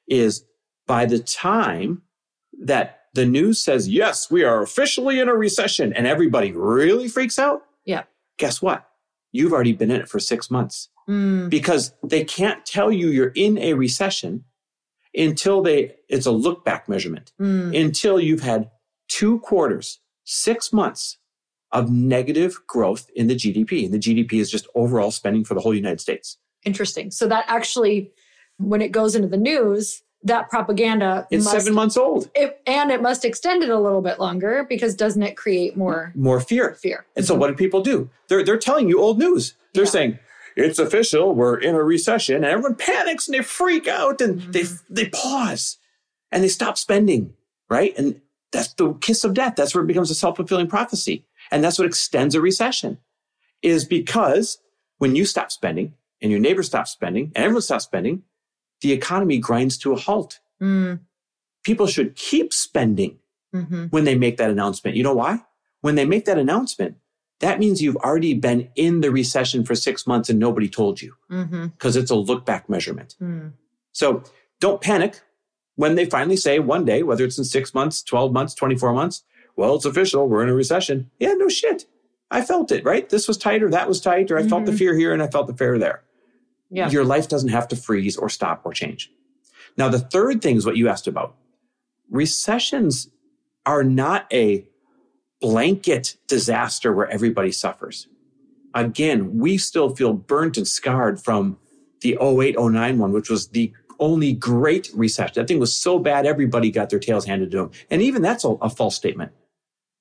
is 0.09 0.45
by 0.87 1.07
the 1.07 1.19
time 1.19 2.03
that 2.61 3.01
the 3.15 3.27
news 3.27 3.61
says, 3.61 3.89
yes, 3.89 4.31
we 4.31 4.45
are 4.45 4.63
officially 4.63 5.21
in 5.21 5.29
a 5.29 5.35
recession 5.35 5.93
and 5.93 6.07
everybody 6.07 6.53
really 6.53 7.09
freaks 7.09 7.39
out. 7.39 7.63
Yeah. 7.85 8.05
Guess 8.39 8.63
what? 8.63 8.89
You've 9.33 9.53
already 9.53 9.73
been 9.73 9.91
in 9.91 10.01
it 10.01 10.09
for 10.09 10.21
six 10.21 10.51
months 10.51 10.89
Mm, 11.09 11.51
because 11.51 11.93
they 12.03 12.25
can't 12.25 12.65
tell 12.65 12.93
you 12.93 13.09
you're 13.09 13.33
in 13.35 13.59
a 13.59 13.75
recession 13.75 14.45
until 15.15 15.63
they, 15.63 15.95
it's 16.09 16.27
a 16.27 16.31
look 16.31 16.65
back 16.65 16.89
measurement, 16.89 17.33
mm, 17.41 17.79
until 17.79 18.21
you've 18.21 18.43
had 18.43 18.71
two 19.09 19.41
quarters, 19.41 20.01
six 20.25 20.73
months 20.73 21.19
of 21.73 21.91
negative 21.91 22.57
growth 22.67 23.11
in 23.15 23.27
the 23.27 23.35
GDP. 23.35 23.85
And 23.85 23.93
the 23.93 23.99
GDP 23.99 24.35
is 24.35 24.51
just 24.51 24.67
overall 24.75 25.11
spending 25.11 25.45
for 25.45 25.55
the 25.55 25.61
whole 25.61 25.75
United 25.75 26.01
States. 26.01 26.39
interesting. 26.65 27.11
So 27.11 27.27
that 27.27 27.45
actually, 27.49 28.13
when 28.59 28.81
it 28.81 28.93
goes 28.93 29.17
into 29.17 29.27
the 29.29 29.37
news, 29.37 30.03
that 30.23 30.49
propaganda 30.51 31.27
It's 31.33 31.45
must, 31.45 31.57
seven 31.57 31.75
months 31.75 31.97
old. 31.97 32.31
it, 32.37 32.61
and 32.67 32.93
it 32.93 33.03
must 33.03 33.25
extend 33.25 33.65
it 33.65 33.71
a 33.71 33.79
little 33.79 34.03
bit 34.03 34.21
longer 34.21 34.65
because 34.69 34.95
doesn't 34.95 35.23
it 35.25 35.37
create 35.37 35.77
more 35.77 36.13
More 36.15 36.39
fear. 36.41 36.75
fear? 36.75 37.05
And 37.17 37.25
so 37.27 37.35
what 37.35 37.49
do 37.49 37.55
people 37.55 37.81
do? 37.83 38.09
They're 38.29 38.45
they're 38.45 38.57
telling 38.59 38.89
you 38.89 39.01
old 39.01 39.19
news. 39.19 39.55
They're 39.75 39.83
Yeah. 39.85 39.91
saying 39.91 40.19
it's 40.57 40.79
official. 40.79 41.35
We're 41.35 41.59
in 41.59 41.75
a 41.75 41.83
recession, 41.83 42.37
and 42.37 42.45
everyone 42.45 42.75
panics 42.77 43.29
and 43.29 43.35
they 43.39 43.43
freak 43.43 43.87
out 43.89 44.21
and 44.21 44.41
Mm-hmm. 44.41 44.51
they 44.53 44.65
they 44.91 45.09
pause 45.11 45.79
and 46.31 46.43
they 46.43 46.49
stop 46.49 46.77
spending. 46.79 47.35
Right, 47.71 47.95
and 47.97 48.21
that's 48.53 48.75
the 48.75 48.93
kiss 48.95 49.25
of 49.25 49.33
death. 49.35 49.55
That's 49.57 49.75
where 49.75 49.83
it 49.83 49.87
becomes 49.87 50.11
a 50.11 50.15
self 50.15 50.37
fulfilling 50.37 50.67
prophecy, 50.69 51.25
and 51.51 51.65
that's 51.65 51.79
what 51.79 51.87
extends 51.87 52.35
a 52.35 52.41
recession. 52.41 52.99
Is 53.63 53.85
because 53.85 54.59
when 54.99 55.17
you 55.17 55.25
stop 55.25 55.51
spending 55.53 55.95
and 56.21 56.31
your 56.31 56.41
neighbor 56.41 56.63
stops 56.63 56.91
spending 56.91 57.33
and 57.35 57.45
everyone 57.45 57.63
stops 57.63 57.85
spending, 57.85 58.23
the 58.83 58.93
economy 58.93 59.39
grinds 59.39 59.79
to 59.79 59.93
a 59.93 59.97
halt. 59.97 60.41
Mm, 60.61 61.01
People 61.65 61.87
should 61.87 62.17
keep 62.17 62.53
spending 62.53 63.19
mhm. 63.55 63.91
when 63.93 64.03
they 64.05 64.17
make 64.17 64.37
that 64.37 64.51
announcement. 64.51 64.97
You 64.97 65.05
know 65.05 65.15
why? 65.15 65.45
When 65.81 65.95
they 65.95 66.05
make 66.05 66.25
that 66.27 66.39
announcement, 66.39 66.97
that 67.43 67.59
means 67.61 67.83
you've 67.83 67.97
already 67.97 68.35
been 68.35 68.69
in 68.77 69.01
the 69.03 69.11
recession 69.11 69.65
for 69.65 69.75
six 69.75 70.07
months 70.07 70.31
and 70.31 70.39
nobody 70.39 70.69
told 70.69 71.03
you 71.03 71.15
Mm-hmm. 71.31 71.67
because 71.67 71.95
it's 71.97 72.11
a 72.11 72.15
look 72.17 72.47
back 72.47 72.69
measurement. 72.71 73.15
Mm. 73.21 73.53
So 73.93 74.23
don't 74.61 74.81
panic 74.81 75.21
when 75.77 75.95
they 75.95 76.05
finally 76.07 76.37
say 76.37 76.59
one 76.59 76.85
day, 76.85 77.03
whether 77.03 77.25
it's 77.25 77.39
in 77.39 77.45
six 77.45 77.75
months, 77.75 78.03
12 78.03 78.33
months, 78.33 78.55
24 78.55 78.93
months, 78.95 79.25
well, 79.57 79.75
it's 79.75 79.85
official. 79.85 80.29
We're 80.29 80.43
in 80.43 80.49
a 80.49 80.55
recession. 80.55 81.11
Yeah, 81.19 81.33
no 81.35 81.49
shit. 81.49 81.85
I 82.31 82.41
felt 82.43 82.73
it, 82.73 82.85
right? 82.85 83.09
This 83.09 83.29
was 83.29 83.37
tight 83.37 83.63
or 83.63 83.71
that 83.71 83.87
was 83.89 84.01
tight, 84.01 84.31
or 84.31 84.39
I 84.39 84.45
felt 84.49 84.65
the 84.65 84.73
Mhm. 84.73 84.79
fear 84.79 84.97
here 84.97 85.13
and 85.13 85.23
I 85.23 85.27
felt 85.27 85.47
the 85.47 85.55
fear 85.55 85.79
there. 85.79 86.03
Yeah. 86.71 86.89
Your 86.91 87.05
life 87.05 87.29
doesn't 87.29 87.51
have 87.51 87.69
to 87.69 87.77
freeze 87.77 88.17
or 88.17 88.29
stop 88.31 88.63
or 88.65 88.73
change. 88.73 89.13
Now, 89.77 89.89
the 89.91 89.99
third 89.99 90.41
thing 90.41 90.57
is 90.57 90.65
what 90.65 90.77
you 90.79 90.89
asked 90.89 91.07
about. 91.07 91.35
Recessions 92.11 93.09
are 93.67 93.85
not 93.85 94.27
a 94.33 94.67
blanket 95.43 96.17
disaster 96.29 96.93
where 96.93 97.11
everybody 97.11 97.53
suffers. 97.53 98.09
Again, 98.75 99.39
we 99.39 99.59
still 99.59 99.95
feel 99.95 100.15
burnt 100.15 100.57
and 100.57 100.67
scarred 100.67 101.21
from 101.21 101.59
the 102.01 102.17
08 102.23 102.57
09 102.59 102.99
one, 102.99 103.13
which 103.13 103.29
was 103.29 103.49
the 103.49 103.73
only 104.01 104.33
great 104.33 104.91
recession. 104.95 105.35
That 105.35 105.49
thing 105.49 105.59
was 105.59 105.77
so 105.77 105.99
bad, 105.99 106.25
everybody 106.25 106.71
got 106.71 106.89
their 106.89 106.99
tails 106.99 107.27
handed 107.27 107.51
to 107.51 107.57
them. 107.59 107.71
And 107.91 108.01
even 108.01 108.23
that's 108.23 108.45
a, 108.45 108.51
a 108.63 108.71
false 108.71 108.97
statement. 108.97 109.33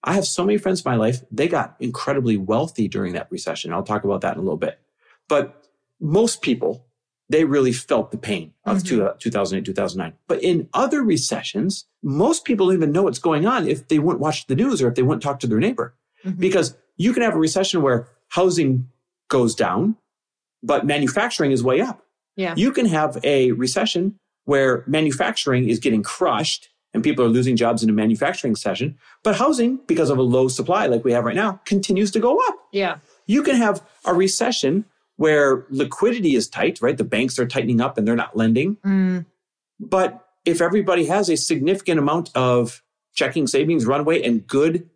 I 0.04 0.14
have 0.14 0.26
so 0.26 0.44
many 0.44 0.58
friends 0.58 0.84
in 0.84 0.90
my 0.90 0.96
life, 0.96 1.22
they 1.32 1.48
got 1.48 1.76
incredibly 1.80 2.38
wealthy 2.38 2.88
during 2.88 3.14
that 3.14 3.28
recession. 3.30 3.74
I'll 3.74 3.84
talk 3.84 4.04
about 4.04 4.22
that 4.22 4.34
in 4.34 4.40
a 4.40 4.42
little 4.42 4.58
bit. 4.58 4.80
But 5.28 5.68
most 6.00 6.42
people, 6.42 6.86
they 7.32 7.46
really 7.46 7.72
felt 7.72 8.12
the 8.12 8.18
pain 8.18 8.54
of 8.66 8.78
Mhm. 8.80 8.86
two- 8.86 9.10
2008, 9.20 9.66
2009. 9.66 10.14
But 10.28 10.44
in 10.44 10.68
other 10.74 11.02
recessions, 11.02 11.86
most 12.04 12.44
people 12.46 12.68
don't 12.68 12.76
even 12.76 12.92
know 12.92 13.04
what's 13.04 13.20
going 13.20 13.46
on 13.46 13.68
if 13.68 13.88
they 13.88 14.00
wouldn't 14.00 14.20
watch 14.22 14.48
the 14.48 14.56
news 14.56 14.82
or 14.82 14.88
if 14.90 14.96
they 14.96 15.02
wouldn't 15.04 15.24
talk 15.24 15.40
to 15.40 15.48
their 15.48 15.60
neighbor. 15.60 15.96
Mhm. 16.26 16.40
Because 16.40 16.76
you 16.98 17.14
can 17.14 17.24
have 17.24 17.34
a 17.36 17.40
recession 17.40 17.82
where 17.82 18.08
housing 18.30 18.88
goes 19.30 19.56
down, 19.56 19.96
but 20.62 20.86
manufacturing 20.86 21.52
is 21.52 21.64
way 21.64 21.80
up. 21.80 22.06
Yeah. 22.36 22.54
You 22.58 22.72
can 22.72 22.86
have 22.88 23.18
a 23.24 23.52
recession 23.54 24.16
where 24.46 24.84
manufacturing 24.88 25.70
is 25.70 25.80
getting 25.80 26.04
crushed 26.04 26.70
and 26.94 27.02
people 27.04 27.24
are 27.24 27.30
losing 27.30 27.56
jobs 27.56 27.82
in 27.84 27.90
a 27.90 27.94
manufacturing 27.94 28.56
session, 28.56 28.98
but 29.24 29.36
housing, 29.36 29.80
because 29.88 30.10
of 30.10 30.18
a 30.18 30.22
low 30.22 30.50
supply 30.50 30.88
like 30.88 31.06
we 31.06 31.14
have 31.14 31.24
right 31.24 31.36
now, 31.36 31.62
continues 31.66 32.12
to 32.12 32.20
go 32.20 32.38
up. 32.50 32.56
Yeah. 32.74 32.98
You 33.26 33.42
can 33.44 33.56
have 33.56 33.82
a 34.06 34.14
recession 34.14 34.84
where 35.22 35.66
liquidity 35.70 36.34
is 36.36 36.48
tight, 36.50 36.80
right? 36.82 36.98
The 36.98 37.04
banks 37.16 37.38
are 37.38 37.46
tightening 37.48 37.80
up 37.80 37.98
and 37.98 38.08
they're 38.08 38.16
not 38.16 38.36
lending. 38.36 38.78
Mm, 38.78 39.26
But 39.80 40.26
if 40.46 40.62
everybody 40.62 41.06
has 41.06 41.30
a 41.30 41.38
significant 41.38 42.00
amount 42.00 42.32
of 42.36 42.82
checking 43.14 43.46
savings 43.46 43.86
runway 43.86 44.24
and 44.24 44.48
good 44.48 44.90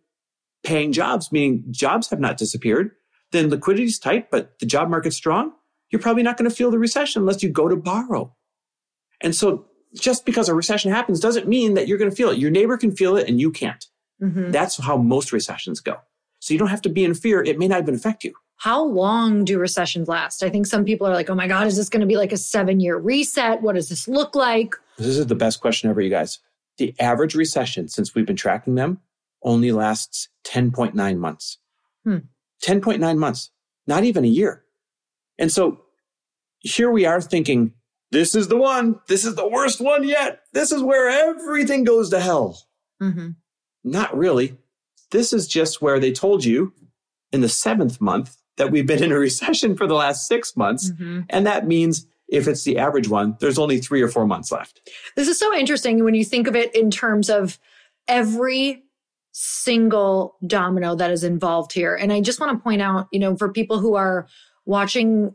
paying 0.64 0.92
jobs, 0.92 1.30
meaning 1.30 1.64
jobs 1.70 2.10
have 2.10 2.18
not 2.18 2.36
disappeared, 2.38 2.90
then 3.30 3.50
liquidity 3.50 3.84
is 3.84 3.98
tight, 4.00 4.30
but 4.32 4.58
the 4.58 4.66
job 4.66 4.88
market's 4.90 5.16
strong, 5.16 5.52
you're 5.90 6.02
probably 6.02 6.24
not 6.24 6.36
going 6.36 6.50
to 6.50 6.56
feel 6.56 6.72
the 6.72 6.78
recession 6.78 7.22
unless 7.22 7.42
you 7.44 7.48
go 7.48 7.68
to 7.68 7.76
borrow. 7.76 8.34
And 9.20 9.32
so 9.34 9.66
just 9.94 10.26
because 10.26 10.48
a 10.48 10.54
recession 10.54 10.90
happens 10.90 11.20
doesn't 11.20 11.46
mean 11.46 11.74
that 11.74 11.86
you're 11.86 11.98
going 11.98 12.10
to 12.10 12.16
feel 12.16 12.30
it. 12.30 12.38
Your 12.38 12.50
neighbor 12.50 12.76
can 12.76 12.90
feel 12.96 13.16
it 13.16 13.28
and 13.28 13.40
you 13.40 13.50
can't. 13.52 13.84
mhm. 14.20 14.50
That's 14.50 14.76
how 14.78 14.96
most 14.96 15.30
recessions 15.32 15.78
go. 15.80 15.96
So 16.40 16.52
you 16.52 16.58
don't 16.58 16.68
have 16.76 16.82
to 16.82 16.88
be 16.88 17.04
in 17.04 17.14
fear. 17.14 17.42
It 17.44 17.58
may 17.60 17.68
not 17.68 17.80
even 17.82 17.94
affect 17.94 18.24
you. 18.24 18.34
How 18.56 18.82
long 18.84 19.44
do 19.44 19.58
recessions 19.58 20.08
last? 20.08 20.42
I 20.42 20.48
think 20.48 20.66
some 20.66 20.84
people 20.84 21.06
are 21.06 21.12
like, 21.14 21.28
oh 21.28 21.34
my 21.34 21.46
God, 21.46 21.66
is 21.66 21.76
this 21.76 21.88
going 21.88 22.00
to 22.00 22.06
be 22.06 22.16
like 22.16 22.32
a 22.32 22.36
seven 22.36 22.80
year 22.80 22.96
reset? 22.96 23.62
What 23.62 23.74
does 23.74 23.88
this 23.88 24.08
look 24.08 24.34
like? 24.34 24.74
This 24.96 25.18
is 25.18 25.26
the 25.26 25.34
best 25.34 25.60
question 25.60 25.90
ever, 25.90 26.00
you 26.00 26.10
guys. 26.10 26.38
The 26.78 26.94
average 26.98 27.34
recession 27.34 27.88
since 27.88 28.14
we've 28.14 28.26
been 28.26 28.36
tracking 28.36 28.74
them 28.74 29.00
only 29.42 29.72
lasts 29.72 30.28
10.9 30.44 31.18
months. 31.18 31.58
Hmm. 32.04 32.18
10.9 32.64 33.18
months, 33.18 33.50
not 33.86 34.04
even 34.04 34.24
a 34.24 34.28
year. 34.28 34.64
And 35.38 35.52
so 35.52 35.82
here 36.60 36.90
we 36.90 37.04
are 37.04 37.20
thinking, 37.20 37.72
this 38.10 38.34
is 38.34 38.48
the 38.48 38.56
one. 38.56 39.00
This 39.08 39.24
is 39.24 39.34
the 39.34 39.48
worst 39.48 39.80
one 39.80 40.04
yet. 40.04 40.40
This 40.52 40.72
is 40.72 40.82
where 40.82 41.08
everything 41.08 41.84
goes 41.84 42.10
to 42.10 42.20
hell. 42.20 42.62
Mm-hmm. 43.02 43.30
Not 43.84 44.16
really. 44.16 44.56
This 45.10 45.32
is 45.32 45.46
just 45.46 45.82
where 45.82 46.00
they 46.00 46.12
told 46.12 46.44
you 46.44 46.72
in 47.32 47.40
the 47.40 47.48
seventh 47.48 48.00
month 48.00 48.36
that 48.56 48.70
we've 48.70 48.86
been 48.86 49.02
in 49.02 49.12
a 49.12 49.18
recession 49.18 49.76
for 49.76 49.86
the 49.86 49.94
last 49.94 50.26
six 50.26 50.56
months. 50.56 50.90
Mm-hmm. 50.90 51.20
And 51.30 51.46
that 51.46 51.66
means 51.66 52.06
if 52.28 52.48
it's 52.48 52.64
the 52.64 52.78
average 52.78 53.08
one, 53.08 53.36
there's 53.40 53.58
only 53.58 53.78
three 53.78 54.02
or 54.02 54.08
four 54.08 54.26
months 54.26 54.50
left. 54.50 54.80
This 55.14 55.28
is 55.28 55.38
so 55.38 55.54
interesting 55.54 56.02
when 56.02 56.14
you 56.14 56.24
think 56.24 56.46
of 56.46 56.56
it 56.56 56.74
in 56.74 56.90
terms 56.90 57.30
of 57.30 57.58
every 58.08 58.82
single 59.32 60.36
domino 60.46 60.94
that 60.94 61.10
is 61.10 61.22
involved 61.22 61.72
here. 61.72 61.94
And 61.94 62.12
I 62.12 62.20
just 62.20 62.40
want 62.40 62.56
to 62.58 62.62
point 62.62 62.80
out, 62.80 63.08
you 63.12 63.20
know, 63.20 63.36
for 63.36 63.52
people 63.52 63.78
who 63.78 63.94
are 63.94 64.26
watching 64.64 65.34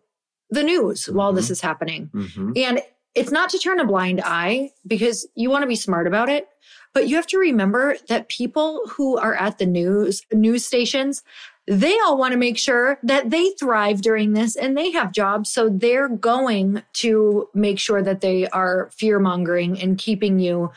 the 0.49 0.63
news 0.63 1.07
while 1.07 1.31
this 1.31 1.49
is 1.49 1.61
happening, 1.61 2.09
Mm-hmm. 2.13 2.53
and 2.55 2.81
it's 3.13 3.31
not 3.31 3.49
to 3.49 3.59
turn 3.59 3.79
a 3.79 3.85
blind 3.85 4.21
eye 4.23 4.71
because 4.87 5.27
you 5.35 5.49
want 5.49 5.63
to 5.63 5.67
be 5.67 5.75
smart 5.75 6.07
about 6.07 6.29
it, 6.29 6.47
but 6.93 7.09
you 7.09 7.15
have 7.17 7.27
to 7.27 7.37
remember 7.37 7.97
that 8.07 8.29
people 8.29 8.81
who 8.87 9.17
are 9.17 9.35
at 9.35 9.57
the 9.57 9.65
news 9.65 10.23
news 10.33 10.65
stations, 10.65 11.21
they 11.67 11.97
all 11.99 12.17
want 12.17 12.31
to 12.31 12.37
make 12.37 12.57
sure 12.57 12.97
that 13.03 13.29
they 13.29 13.51
thrive 13.51 14.01
during 14.01 14.33
this 14.33 14.55
and 14.55 14.75
they 14.75 14.91
have 14.91 15.11
jobs. 15.11 15.51
So 15.51 15.69
they're 15.69 16.09
going 16.09 16.81
to 16.93 17.49
make 17.53 17.79
sure 17.79 18.01
that 18.01 18.21
they 18.21 18.47
are 18.47 18.89
fear 18.93 19.19
mongering 19.19 19.79
and 19.79 19.97
keeping 19.97 20.39
you 20.39 20.71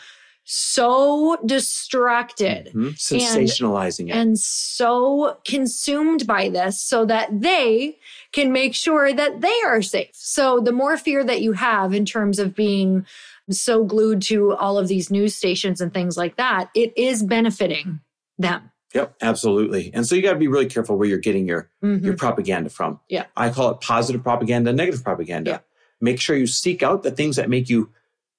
so 0.46 1.38
distracted 1.46 2.70
Mhm. 2.74 2.92
Sensationalizing 2.98 4.08
it. 4.10 4.12
and 4.12 4.38
so 4.38 5.38
consumed 5.46 6.26
by 6.26 6.50
this 6.50 6.80
so 6.82 7.06
that 7.06 7.40
they 7.40 7.96
can 8.32 8.52
make 8.52 8.74
sure 8.74 9.12
that 9.12 9.40
they 9.40 9.54
are 9.64 9.80
safe. 9.80 10.10
So 10.12 10.60
the 10.60 10.72
more 10.72 10.98
fear 10.98 11.24
that 11.24 11.40
you 11.40 11.52
have 11.52 11.94
in 11.94 12.04
terms 12.04 12.38
of 12.38 12.54
being 12.54 13.06
so 13.50 13.84
glued 13.84 14.20
to 14.22 14.54
all 14.54 14.76
of 14.78 14.88
these 14.88 15.10
news 15.10 15.34
stations 15.34 15.80
and 15.80 15.94
things 15.94 16.16
like 16.18 16.36
that, 16.36 16.68
it 16.74 16.92
is 16.96 17.22
benefiting 17.22 18.00
them. 18.38 18.70
Yep, 18.94 19.16
absolutely. 19.22 19.90
And 19.92 20.06
so 20.06 20.14
you 20.14 20.22
got 20.22 20.32
to 20.34 20.38
be 20.38 20.48
really 20.48 20.66
careful 20.66 20.96
where 20.96 21.08
you're 21.08 21.18
getting 21.18 21.46
your 21.48 21.68
Mhm. 21.82 22.04
your 22.04 22.16
propaganda 22.16 22.70
from. 22.70 23.00
Yeah. 23.08 23.26
I 23.36 23.50
call 23.50 23.70
it 23.70 23.80
positive 23.80 24.22
propaganda, 24.22 24.72
negative 24.72 25.02
propaganda. 25.02 25.50
Yeah. 25.50 25.58
Make 26.00 26.20
sure 26.20 26.36
you 26.36 26.46
seek 26.46 26.82
out 26.82 27.02
the 27.02 27.10
things 27.10 27.36
that 27.36 27.48
make 27.50 27.68
you 27.68 27.90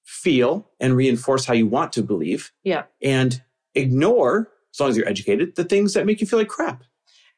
feel 0.04 0.70
and 0.80 0.96
reinforce 0.96 1.46
how 1.46 1.54
you 1.54 1.68
want 1.68 1.92
to 1.94 2.04
believe 2.04 2.52
Yeah. 2.64 2.84
and 3.02 3.42
ignore 3.74 4.52
as 4.74 4.80
long 4.80 4.90
as 4.90 4.98
you're 4.98 5.08
educated, 5.08 5.56
the 5.56 5.64
things 5.64 5.94
that 5.94 6.06
make 6.06 6.22
you 6.22 6.28
feel 6.28 6.40
like 6.40 6.48
crap. 6.48 6.84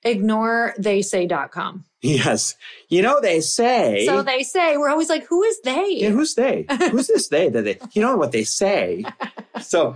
Ignore 0.03 0.75
theysay.com. 0.79 1.85
Yes. 2.01 2.55
You 2.89 3.01
know, 3.01 3.19
they 3.19 3.41
say. 3.41 4.05
So 4.05 4.21
they 4.21 4.43
say, 4.43 4.77
we're 4.77 4.89
always 4.89 5.09
like, 5.09 5.25
who 5.27 5.43
is 5.43 5.59
they? 5.61 5.87
Yeah, 5.89 6.09
who's 6.09 6.35
they? 6.35 6.65
who's 6.91 7.07
this 7.07 7.29
they 7.29 7.49
that 7.49 7.63
they, 7.63 7.77
you 7.93 8.01
know 8.01 8.15
what 8.15 8.31
they 8.31 8.43
say? 8.43 9.03
so, 9.61 9.95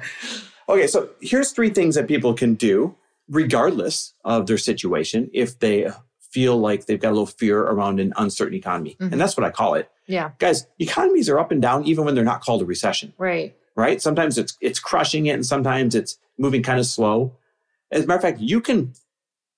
okay. 0.67 0.87
So 0.87 1.09
here's 1.21 1.51
three 1.51 1.69
things 1.69 1.93
that 1.95 2.07
people 2.07 2.33
can 2.33 2.55
do 2.55 2.95
regardless 3.31 4.13
of 4.25 4.45
their 4.45 4.57
situation 4.57 5.29
if 5.33 5.57
they 5.59 5.89
feel 6.31 6.57
like 6.57 6.85
they've 6.85 6.99
got 6.99 7.09
a 7.09 7.15
little 7.17 7.25
fear 7.25 7.59
around 7.61 7.99
an 7.99 8.13
uncertain 8.17 8.55
economy. 8.55 8.95
Mhm. 8.99 9.11
And 9.13 9.19
that's 9.21 9.35
what 9.35 9.45
I 9.45 9.49
call 9.49 9.73
it. 9.73 9.89
yeah. 10.07 10.31
Guys, 10.39 10.67
economies 10.79 11.29
are 11.29 11.39
up 11.39 11.51
and 11.51 11.61
down 11.61 11.85
even 11.85 12.03
when 12.05 12.15
they're 12.15 12.23
not 12.25 12.41
called 12.43 12.61
a 12.61 12.65
recession, 12.65 13.13
Right. 13.17 13.55
right? 13.75 14.01
Sometimes 14.01 14.37
it's 14.37 14.57
it's 14.61 14.79
crushing 14.79 15.25
it 15.27 15.31
and 15.31 15.45
sometimes 15.45 15.95
it's 15.95 16.17
moving 16.37 16.61
kind 16.63 16.79
of 16.79 16.85
slow. 16.85 17.37
As 17.91 18.03
a 18.03 18.07
matter 18.07 18.17
of 18.17 18.21
fact, 18.21 18.39
you 18.41 18.59
can 18.61 18.93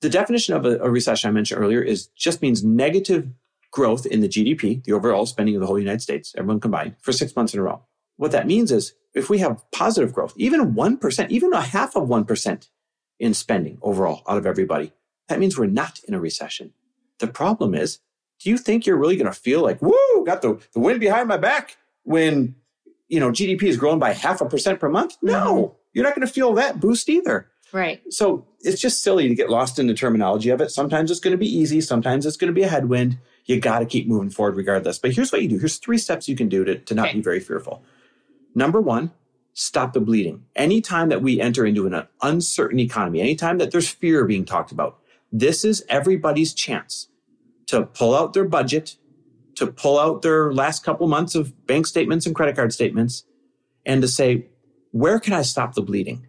the 0.01 0.09
definition 0.09 0.53
of 0.53 0.65
a, 0.65 0.77
a 0.79 0.89
recession 0.91 1.29
I 1.29 1.31
mentioned 1.33 1.59
earlier 1.61 1.81
is 1.81 2.07
just 2.15 2.41
means 2.41 2.63
negative 2.63 3.29
growth 3.71 4.05
in 4.05 4.19
the 4.21 4.27
GDP, 4.27 4.83
the 4.83 4.91
overall 4.93 5.25
spending 5.25 5.55
of 5.55 5.61
the 5.61 5.65
whole 5.67 5.79
United 5.79 6.01
States, 6.01 6.33
everyone 6.37 6.59
combined, 6.59 6.95
for 7.01 7.11
six 7.13 7.35
months 7.35 7.53
in 7.53 7.59
a 7.59 7.63
row. 7.63 7.81
What 8.17 8.31
that 8.31 8.45
means 8.45 8.71
is 8.71 8.93
if 9.15 9.29
we 9.29 9.39
have 9.39 9.63
positive 9.71 10.11
growth, 10.13 10.33
even 10.37 10.73
1%, 10.75 11.29
even 11.31 11.53
a 11.53 11.61
half 11.61 11.95
of 11.95 12.07
1% 12.07 12.67
in 13.23 13.33
spending 13.33 13.77
overall 13.81 14.21
out 14.27 14.37
of 14.37 14.45
everybody, 14.45 14.91
that 15.29 15.39
means 15.39 15.57
we're 15.57 15.65
not 15.65 15.99
in 16.07 16.13
a 16.13 16.19
recession. 16.19 16.73
The 17.19 17.27
problem 17.27 17.73
is, 17.73 17.99
do 18.39 18.49
you 18.49 18.57
think 18.57 18.85
you're 18.85 18.97
really 18.97 19.15
going 19.15 19.31
to 19.31 19.39
feel 19.39 19.61
like, 19.61 19.81
woo, 19.81 20.25
got 20.25 20.41
the, 20.41 20.59
the 20.73 20.79
wind 20.79 20.99
behind 20.99 21.29
my 21.29 21.37
back 21.37 21.77
when, 22.03 22.55
you 23.07 23.19
know, 23.19 23.29
GDP 23.29 23.63
is 23.63 23.77
growing 23.77 23.99
by 23.99 24.11
half 24.11 24.41
a 24.41 24.45
percent 24.45 24.79
per 24.79 24.89
month? 24.89 25.15
No, 25.21 25.55
mm-hmm. 25.55 25.75
you're 25.93 26.03
not 26.03 26.15
going 26.15 26.27
to 26.27 26.33
feel 26.33 26.53
that 26.55 26.81
boost 26.81 27.07
either. 27.07 27.49
Right. 27.71 28.01
So 28.09 28.45
it's 28.59 28.81
just 28.81 29.01
silly 29.01 29.29
to 29.29 29.35
get 29.35 29.49
lost 29.49 29.79
in 29.79 29.87
the 29.87 29.93
terminology 29.93 30.49
of 30.49 30.59
it. 30.61 30.69
Sometimes 30.69 31.09
it's 31.09 31.19
going 31.21 31.31
to 31.31 31.37
be 31.37 31.47
easy. 31.47 31.79
Sometimes 31.81 32.25
it's 32.25 32.37
going 32.37 32.49
to 32.49 32.53
be 32.53 32.63
a 32.63 32.67
headwind. 32.67 33.17
You 33.45 33.59
got 33.59 33.79
to 33.79 33.85
keep 33.85 34.07
moving 34.07 34.29
forward 34.29 34.57
regardless. 34.57 34.99
But 34.99 35.13
here's 35.13 35.31
what 35.31 35.41
you 35.41 35.47
do. 35.47 35.57
Here's 35.57 35.77
three 35.77 35.97
steps 35.97 36.27
you 36.27 36.35
can 36.35 36.49
do 36.49 36.63
to, 36.65 36.77
to 36.77 36.93
not 36.93 37.07
Okay. 37.07 37.17
be 37.17 37.21
very 37.21 37.39
fearful. 37.39 37.83
Number 38.53 38.79
one, 38.81 39.11
stop 39.53 39.93
the 39.93 39.99
bleeding. 39.99 40.45
Anytime 40.55 41.09
that 41.09 41.21
we 41.21 41.39
enter 41.39 41.65
into 41.65 41.85
an 41.87 42.07
uncertain 42.21 42.79
economy, 42.79 43.21
anytime 43.21 43.57
that 43.59 43.71
there's 43.71 43.89
fear 43.89 44.25
being 44.25 44.45
talked 44.45 44.71
about, 44.71 44.99
this 45.31 45.63
is 45.63 45.83
everybody's 45.89 46.53
chance 46.53 47.07
to 47.67 47.83
pull 47.83 48.15
out 48.15 48.33
their 48.33 48.45
budget, 48.45 48.97
to 49.55 49.67
pull 49.67 49.99
out 49.99 50.21
their 50.21 50.51
last 50.51 50.83
couple 50.83 51.07
months 51.07 51.35
of 51.35 51.65
bank 51.67 51.87
statements 51.87 52.25
and 52.25 52.35
credit 52.35 52.55
card 52.55 52.73
statements, 52.73 53.23
and 53.85 54.01
to 54.01 54.07
say, 54.07 54.47
where 54.91 55.19
can 55.19 55.33
I 55.33 55.41
stop 55.41 55.73
the 55.73 55.81
bleeding? 55.81 56.27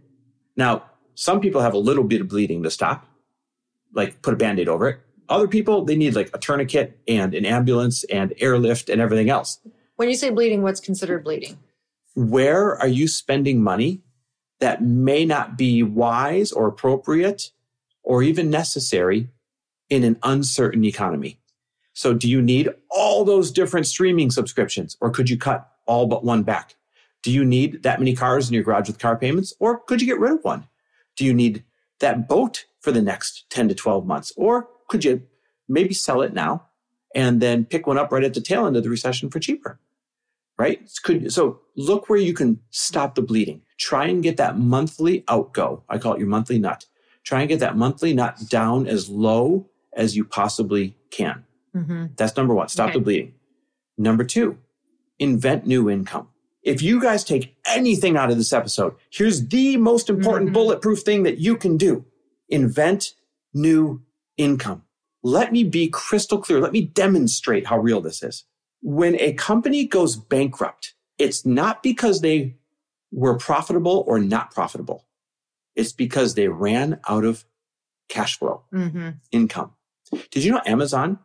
Now, 0.57 0.85
some 1.15 1.41
people 1.41 1.61
have 1.61 1.75
a 1.75 1.79
little 1.79 2.05
bit 2.05 2.21
of 2.21 2.29
bleeding 2.29 2.63
to 2.63 2.71
stop, 2.71 3.07
like 3.93 4.23
put 4.23 4.35
a 4.35 4.37
band 4.37 4.59
aid 4.59 4.69
over 4.69 4.89
it. 4.89 5.01
Other 5.29 5.49
people, 5.49 5.85
they 5.85 5.97
need 5.97 6.15
like 6.15 6.31
a 6.35 6.39
tourniquet 6.39 6.99
and 7.09 7.35
an 7.35 7.47
ambulance 7.47 8.05
and 8.05 8.35
airlift 8.39 8.89
and 8.89 9.01
everything 9.01 9.31
else. 9.31 9.61
When 9.97 10.09
you 10.09 10.17
say 10.17 10.31
bleeding, 10.31 10.63
what's 10.63 10.81
considered 10.81 11.25
bleeding? 11.25 11.59
Where 12.15 12.77
are 12.77 12.89
you 12.89 13.09
spending 13.09 13.63
money 13.63 14.01
that 14.61 14.83
may 14.83 15.25
not 15.25 15.59
be 15.59 15.83
wise 15.83 16.53
or 16.53 16.67
appropriate 16.69 17.51
or 18.03 18.23
even 18.23 18.51
necessary 18.51 19.29
in 19.91 20.05
an 20.05 20.19
uncertain 20.23 20.85
economy? 20.85 21.41
So, 21.93 22.15
do 22.15 22.29
you 22.29 22.43
need 22.43 22.69
all 22.91 23.25
those 23.25 23.51
different 23.51 23.87
streaming 23.87 24.31
subscriptions 24.31 24.97
or 25.01 25.11
could 25.11 25.31
you 25.31 25.37
cut 25.37 25.69
all 25.87 26.07
but 26.07 26.25
one 26.25 26.43
back? 26.43 26.77
Do 27.23 27.31
you 27.31 27.45
need 27.45 27.83
that 27.83 27.99
many 27.99 28.15
cars 28.15 28.49
in 28.49 28.55
your 28.55 28.65
garage 28.65 28.89
with 28.89 28.99
car 28.99 29.17
payments 29.17 29.53
or 29.59 29.79
could 29.81 30.01
you 30.01 30.07
get 30.07 30.19
rid 30.19 30.33
of 30.33 30.45
one? 30.45 30.69
Do 31.17 31.25
you 31.25 31.35
need 31.35 31.65
that 32.01 32.29
boat 32.29 32.65
for 32.81 32.93
the 32.93 33.03
next 33.03 33.49
10 33.51 33.69
to 33.69 33.75
12 33.75 34.07
months 34.07 34.33
or 34.37 34.69
could 34.89 35.05
you 35.05 35.23
maybe 35.69 35.95
sell 35.95 36.23
it 36.23 36.35
now 36.35 36.67
and 37.15 37.41
then 37.41 37.65
pick 37.65 37.87
one 37.87 37.99
up 37.99 38.13
right 38.13 38.25
at 38.25 38.35
the 38.35 38.41
tail 38.41 38.67
end 38.67 38.77
of 38.77 38.83
the 38.83 38.91
recession 38.91 39.31
for 39.31 39.39
cheaper? 39.39 39.79
Right? 40.57 40.89
Could, 41.03 41.33
so 41.33 41.61
look 41.77 42.09
where 42.09 42.19
you 42.19 42.33
can 42.33 42.61
stop 42.71 43.15
the 43.17 43.23
bleeding. 43.23 43.63
Try 43.79 44.07
and 44.07 44.23
get 44.23 44.37
that 44.37 44.57
monthly 44.59 45.25
outgo. 45.29 45.83
I 45.89 45.99
call 45.99 46.15
it 46.15 46.21
your 46.21 46.29
monthly 46.29 46.59
nut. 46.59 46.87
Try 47.25 47.41
and 47.41 47.49
get 47.49 47.59
that 47.61 47.77
monthly 47.77 48.15
nut 48.15 48.39
down 48.49 48.87
as 48.87 49.09
low 49.09 49.69
as 49.95 50.15
you 50.17 50.25
possibly 50.25 50.97
can. 51.11 51.45
Mm-hmm. 51.75 52.07
That's 52.17 52.37
number 52.37 52.55
one. 52.55 52.69
Stop 52.69 52.91
Okay. 52.91 52.99
the 52.99 53.05
bleeding. 53.05 53.35
Number 53.99 54.23
two, 54.25 54.59
invent 55.19 55.67
new 55.67 55.91
income. 55.91 56.29
If 56.63 56.83
you 56.83 57.01
guys 57.01 57.25
take 57.25 57.57
anything 57.67 58.17
out 58.17 58.31
of 58.31 58.37
this 58.37 58.53
episode, 58.53 58.95
here's 59.11 59.47
the 59.49 59.77
most 59.77 60.09
important 60.09 60.51
Mhm. 60.51 60.55
bulletproof 60.55 61.01
thing 61.01 61.25
that 61.25 61.39
you 61.39 61.57
can 61.57 61.77
do. 61.77 62.05
Invent 62.49 63.15
new 63.53 64.03
income. 64.37 64.83
Let 65.23 65.53
me 65.53 65.65
be 65.65 65.89
crystal 65.89 66.39
clear. 66.39 66.61
Let 66.61 66.73
me 66.73 66.83
demonstrate 66.83 67.67
how 67.67 67.79
real 67.79 68.01
this 68.01 68.23
is. 68.23 68.45
When 68.87 69.19
a 69.19 69.33
company 69.33 69.87
goes 69.87 70.15
bankrupt, 70.15 70.93
it's 71.17 71.47
not 71.47 71.83
because 71.83 72.21
they 72.21 72.57
were 73.11 73.39
profitable 73.39 74.05
or 74.07 74.19
not 74.19 74.51
profitable. 74.53 75.07
It's 75.75 75.93
because 75.93 76.35
they 76.35 76.49
ran 76.49 77.01
out 77.09 77.25
of 77.25 77.47
cash 78.11 78.39
flow 78.39 78.65
Mm-hmm. 78.75 79.09
income. 79.33 79.73
Did 80.31 80.45
you 80.45 80.53
know 80.53 80.61
Amazon 80.67 81.19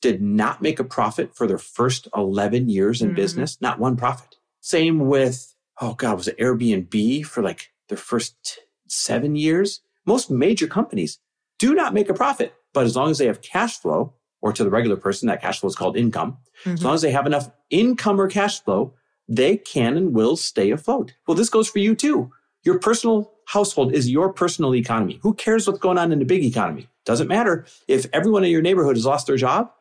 did 0.00 0.22
not 0.22 0.62
make 0.62 0.80
a 0.80 0.84
profit 0.84 1.36
for 1.36 1.46
their 1.46 1.58
first 1.58 2.08
11 2.16 2.70
years 2.70 3.02
in 3.02 3.10
Mhm. 3.10 3.14
business? 3.16 3.60
Not 3.60 3.78
one 3.78 3.94
profit. 3.96 4.36
Same 4.60 5.00
with, 5.00 5.54
oh 5.82 5.92
God, 5.92 6.16
was 6.16 6.28
it 6.28 6.38
Airbnb 6.38 7.26
for 7.26 7.42
like 7.42 7.72
their 7.88 7.98
first 7.98 8.58
seven 8.88 9.36
years? 9.36 9.82
Most 10.06 10.30
major 10.30 10.66
companies 10.66 11.18
do 11.58 11.74
not 11.74 11.92
make 11.92 12.08
a 12.08 12.14
profit, 12.14 12.54
but 12.72 12.86
as 12.86 12.96
long 12.96 13.10
as 13.10 13.18
they 13.18 13.26
have 13.26 13.42
cash 13.42 13.78
flow, 13.78 14.14
or 14.42 14.52
to 14.52 14.64
the 14.64 14.70
regular 14.70 14.96
person, 14.96 15.28
that 15.28 15.40
cash 15.40 15.60
flow 15.60 15.68
is 15.68 15.76
called 15.76 15.96
income. 15.96 16.36
As 16.66 16.72
mm-hmm. 16.72 16.84
long 16.84 16.94
as 16.94 17.02
they 17.02 17.12
have 17.12 17.26
enough 17.26 17.50
income 17.70 18.20
or 18.20 18.28
cash 18.28 18.60
flow, 18.60 18.94
they 19.28 19.56
can 19.56 19.96
and 19.96 20.12
will 20.12 20.36
stay 20.36 20.70
afloat. 20.70 21.14
Well, 21.26 21.36
this 21.36 21.48
goes 21.48 21.68
for 21.68 21.78
you 21.78 21.94
too. 21.94 22.30
Your 22.64 22.78
personal 22.78 23.32
household 23.46 23.92
is 23.94 24.10
your 24.10 24.32
personal 24.32 24.74
economy. 24.74 25.18
Who 25.22 25.34
cares 25.34 25.66
what's 25.66 25.78
going 25.78 25.98
on 25.98 26.12
in 26.12 26.18
the 26.18 26.24
big 26.24 26.44
economy? 26.44 26.88
Doesn't 27.04 27.28
matter 27.28 27.66
if 27.88 28.06
everyone 28.12 28.44
in 28.44 28.50
your 28.50 28.62
neighborhood 28.62 28.96
has 28.96 29.06
lost 29.06 29.26
their 29.26 29.36
job, 29.36 29.72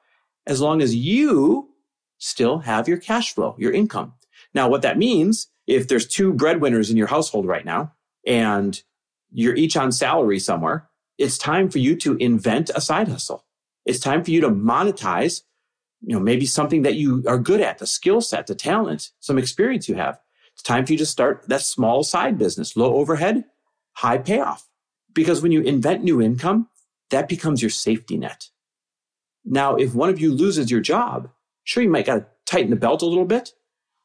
as 0.47 0.61
long 0.61 0.81
as 0.81 0.95
you 0.95 1.69
still 2.17 2.59
have 2.59 2.87
your 2.87 2.97
cash 2.97 3.33
flow, 3.33 3.55
your 3.57 3.71
income. 3.71 4.13
Now, 4.53 4.69
what 4.69 4.81
that 4.83 4.97
means, 4.97 5.47
if 5.67 5.87
there's 5.87 6.07
two 6.07 6.33
breadwinners 6.33 6.89
in 6.89 6.97
your 6.97 7.07
household 7.07 7.45
right 7.45 7.65
now 7.65 7.93
and 8.25 8.81
you're 9.31 9.55
each 9.55 9.77
on 9.77 9.91
salary 9.91 10.39
somewhere, 10.39 10.89
it's 11.17 11.37
time 11.37 11.69
for 11.69 11.77
you 11.77 11.95
to 11.97 12.15
invent 12.17 12.71
a 12.75 12.81
side 12.81 13.07
hustle. 13.07 13.45
It's 13.85 13.99
time 13.99 14.23
for 14.23 14.31
you 14.31 14.41
to 14.41 14.49
monetize 14.49 15.41
you 16.01 16.15
know, 16.15 16.19
maybe 16.19 16.45
something 16.45 16.81
that 16.81 16.95
you 16.95 17.23
are 17.27 17.37
good 17.37 17.61
at, 17.61 17.77
the 17.77 17.87
skill 17.87 18.21
set, 18.21 18.47
the 18.47 18.55
talent, 18.55 19.11
some 19.19 19.37
experience 19.37 19.87
you 19.87 19.95
have. 19.95 20.19
It's 20.53 20.63
time 20.63 20.85
for 20.85 20.93
you 20.93 20.97
to 20.97 21.05
start 21.05 21.47
that 21.47 21.61
small 21.61 22.03
side 22.03 22.37
business, 22.37 22.75
low 22.75 22.95
overhead, 22.95 23.45
high 23.93 24.17
payoff. 24.17 24.67
Because 25.13 25.41
when 25.41 25.51
you 25.51 25.61
invent 25.61 26.03
new 26.03 26.21
income, 26.21 26.69
that 27.11 27.29
becomes 27.29 27.61
your 27.61 27.69
safety 27.69 28.17
net. 28.17 28.49
Now, 29.45 29.75
if 29.75 29.93
one 29.93 30.09
of 30.09 30.19
you 30.19 30.33
loses 30.33 30.71
your 30.71 30.81
job, 30.81 31.29
sure, 31.63 31.83
you 31.83 31.89
might 31.89 32.05
got 32.05 32.15
to 32.15 32.25
tighten 32.45 32.69
the 32.69 32.75
belt 32.75 33.01
a 33.01 33.05
little 33.05 33.25
bit, 33.25 33.53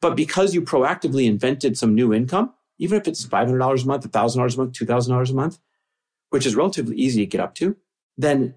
but 0.00 0.16
because 0.16 0.54
you 0.54 0.62
proactively 0.62 1.26
invented 1.26 1.78
some 1.78 1.94
new 1.94 2.12
income, 2.12 2.52
even 2.78 3.00
if 3.00 3.08
it's 3.08 3.26
$500 3.26 3.82
a 3.82 3.86
month, 3.86 4.10
$1,000 4.10 4.54
a 4.54 4.58
month, 4.58 4.72
$2,000 4.72 5.30
a 5.30 5.34
month, 5.34 5.58
which 6.30 6.44
is 6.44 6.54
relatively 6.54 6.96
easy 6.96 7.22
to 7.22 7.26
get 7.26 7.40
up 7.40 7.54
to, 7.54 7.76
then 8.18 8.54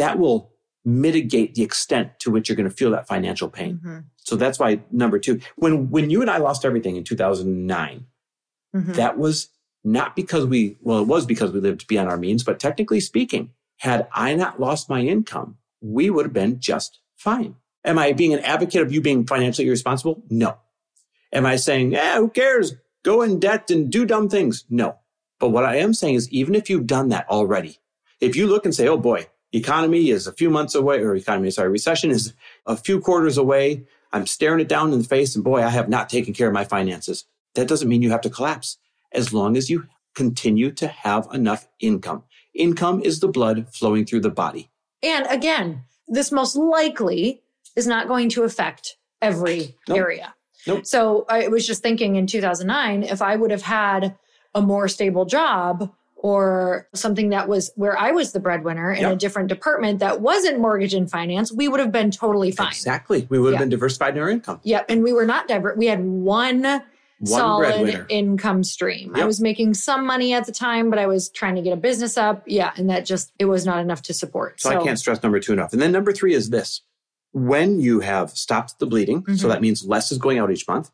that 0.00 0.18
will 0.18 0.50
mitigate 0.84 1.54
the 1.54 1.62
extent 1.62 2.18
to 2.20 2.30
which 2.30 2.48
you're 2.48 2.56
going 2.56 2.68
to 2.68 2.74
feel 2.74 2.90
that 2.90 3.06
financial 3.06 3.48
pain. 3.48 3.76
Mm-hmm. 3.76 3.98
So 4.16 4.36
that's 4.36 4.58
why 4.58 4.80
number 4.90 5.18
two, 5.18 5.40
when 5.56 5.90
when 5.90 6.10
you 6.10 6.20
and 6.22 6.30
I 6.30 6.38
lost 6.38 6.64
everything 6.64 6.96
in 6.96 7.04
2009, 7.04 8.06
Mm-hmm. 8.72 8.92
that 8.92 9.18
was 9.18 9.48
not 9.82 10.14
because 10.14 10.46
we 10.46 10.76
well, 10.80 11.00
it 11.00 11.08
was 11.08 11.26
because 11.26 11.50
we 11.50 11.58
lived 11.58 11.88
beyond 11.88 12.08
our 12.08 12.16
means, 12.16 12.44
but 12.44 12.60
technically 12.60 13.00
speaking, 13.00 13.50
had 13.78 14.06
I 14.12 14.36
not 14.36 14.60
lost 14.60 14.88
my 14.88 15.00
income, 15.00 15.56
we 15.80 16.08
would 16.08 16.26
have 16.26 16.32
been 16.32 16.60
just 16.60 17.00
fine. 17.16 17.56
Am 17.84 17.98
I 17.98 18.12
being 18.12 18.32
an 18.32 18.38
advocate 18.40 18.82
of 18.82 18.92
you 18.92 19.00
being 19.00 19.26
financially 19.26 19.66
irresponsible? 19.66 20.22
No. 20.30 20.56
Am 21.32 21.46
I 21.46 21.56
saying, 21.56 21.96
eh, 21.96 22.16
who 22.18 22.28
cares? 22.28 22.74
Go 23.02 23.22
in 23.22 23.40
debt 23.40 23.72
and 23.72 23.90
do 23.90 24.06
dumb 24.06 24.28
things? 24.28 24.64
No. 24.70 24.98
But 25.40 25.48
what 25.48 25.64
I 25.64 25.76
am 25.76 25.92
saying 25.92 26.14
is, 26.14 26.30
even 26.30 26.54
if 26.54 26.70
you've 26.70 26.86
done 26.86 27.08
that 27.08 27.28
already, 27.28 27.78
if 28.20 28.36
you 28.36 28.46
look 28.46 28.64
and 28.64 28.74
say, 28.74 28.86
oh 28.86 28.98
boy, 28.98 29.26
economy 29.52 30.10
is 30.10 30.26
a 30.26 30.32
few 30.32 30.50
months 30.50 30.74
away, 30.74 31.00
or 31.00 31.14
economy, 31.14 31.50
sorry, 31.50 31.68
recession 31.68 32.10
is 32.10 32.32
a 32.66 32.76
few 32.76 33.00
quarters 33.00 33.36
away. 33.38 33.84
I'm 34.12 34.26
staring 34.26 34.60
it 34.60 34.68
down 34.68 34.92
in 34.92 34.98
the 34.98 35.04
face, 35.04 35.34
and 35.34 35.44
boy, 35.44 35.62
I 35.62 35.70
have 35.70 35.88
not 35.88 36.08
taken 36.08 36.34
care 36.34 36.48
of 36.48 36.54
my 36.54 36.64
finances. 36.64 37.26
That 37.54 37.68
doesn't 37.68 37.88
mean 37.88 38.02
you 38.02 38.10
have 38.10 38.20
to 38.22 38.30
collapse 38.30 38.78
as 39.12 39.32
long 39.32 39.56
as 39.56 39.68
you 39.70 39.86
continue 40.14 40.70
to 40.72 40.88
have 40.88 41.28
enough 41.32 41.68
income. 41.80 42.24
Income 42.54 43.02
is 43.02 43.20
the 43.20 43.28
blood 43.28 43.68
flowing 43.72 44.04
through 44.04 44.20
the 44.20 44.30
body. 44.30 44.70
And 45.02 45.26
again, 45.28 45.84
this 46.08 46.32
most 46.32 46.56
likely 46.56 47.42
is 47.76 47.86
not 47.86 48.08
going 48.08 48.28
to 48.30 48.42
affect 48.42 48.96
every 49.22 49.76
Nope. 49.88 49.98
area. 49.98 50.34
Nope. 50.66 50.84
So 50.84 51.24
I 51.28 51.48
was 51.48 51.66
just 51.66 51.82
thinking 51.82 52.16
in 52.16 52.26
2009, 52.26 53.04
if 53.04 53.22
I 53.22 53.36
would 53.36 53.50
have 53.50 53.62
had 53.62 54.16
a 54.54 54.60
more 54.60 54.88
stable 54.88 55.24
job 55.24 55.92
or 56.22 56.86
something 56.94 57.30
that 57.30 57.48
was 57.48 57.70
where 57.76 57.96
I 57.98 58.10
was 58.10 58.32
the 58.32 58.40
breadwinner 58.40 58.92
in 58.92 59.02
Yep. 59.02 59.12
a 59.12 59.16
different 59.16 59.48
department 59.48 60.00
that 60.00 60.20
wasn't 60.20 60.58
mortgage 60.60 60.92
and 60.94 61.10
finance, 61.10 61.50
we 61.52 61.66
would 61.66 61.80
have 61.80 61.92
been 61.92 62.10
totally 62.10 62.50
fine. 62.50 62.68
Exactly. 62.68 63.26
We 63.30 63.38
would 63.38 63.54
have 63.54 63.60
been 63.60 63.70
diversified 63.70 64.16
in 64.16 64.22
our 64.22 64.28
income. 64.30 64.60
Yep. 64.62 64.86
And 64.90 65.02
we 65.02 65.12
were 65.14 65.24
not 65.24 65.48
diver. 65.48 65.74
We 65.78 65.86
had 65.86 66.04
one, 66.04 66.62
One 66.62 66.82
solid 67.24 68.06
income 68.10 68.64
stream. 68.64 69.16
I 69.16 69.24
was 69.24 69.40
making 69.40 69.74
some 69.74 70.06
money 70.06 70.32
at 70.34 70.44
the 70.46 70.52
time, 70.52 70.90
but 70.90 70.98
I 70.98 71.06
was 71.06 71.30
trying 71.30 71.54
to 71.56 71.62
get 71.62 71.72
a 71.72 71.76
business 71.76 72.18
up. 72.18 72.42
Yeah. 72.46 72.72
And 72.76 72.88
that 72.90 73.06
just, 73.06 73.32
it 73.38 73.46
was 73.46 73.64
not 73.64 73.78
enough 73.80 74.02
to 74.02 74.14
support. 74.14 74.60
So, 74.60 74.70
I 74.70 74.82
can't 74.84 74.98
stress 74.98 75.22
number 75.22 75.40
two 75.40 75.52
enough. 75.54 75.72
And 75.72 75.80
then 75.80 75.90
number 75.92 76.12
three 76.12 76.34
is 76.34 76.50
this. 76.50 76.82
When 77.32 77.80
you 77.80 78.00
have 78.00 78.30
stopped 78.32 78.78
the 78.78 78.86
bleeding, 78.86 79.24
so 79.36 79.46
Mhm. 79.46 79.48
that 79.50 79.60
means 79.62 79.84
less 79.86 80.10
is 80.12 80.18
going 80.18 80.38
out 80.38 80.50
each 80.50 80.66
month, 80.66 80.90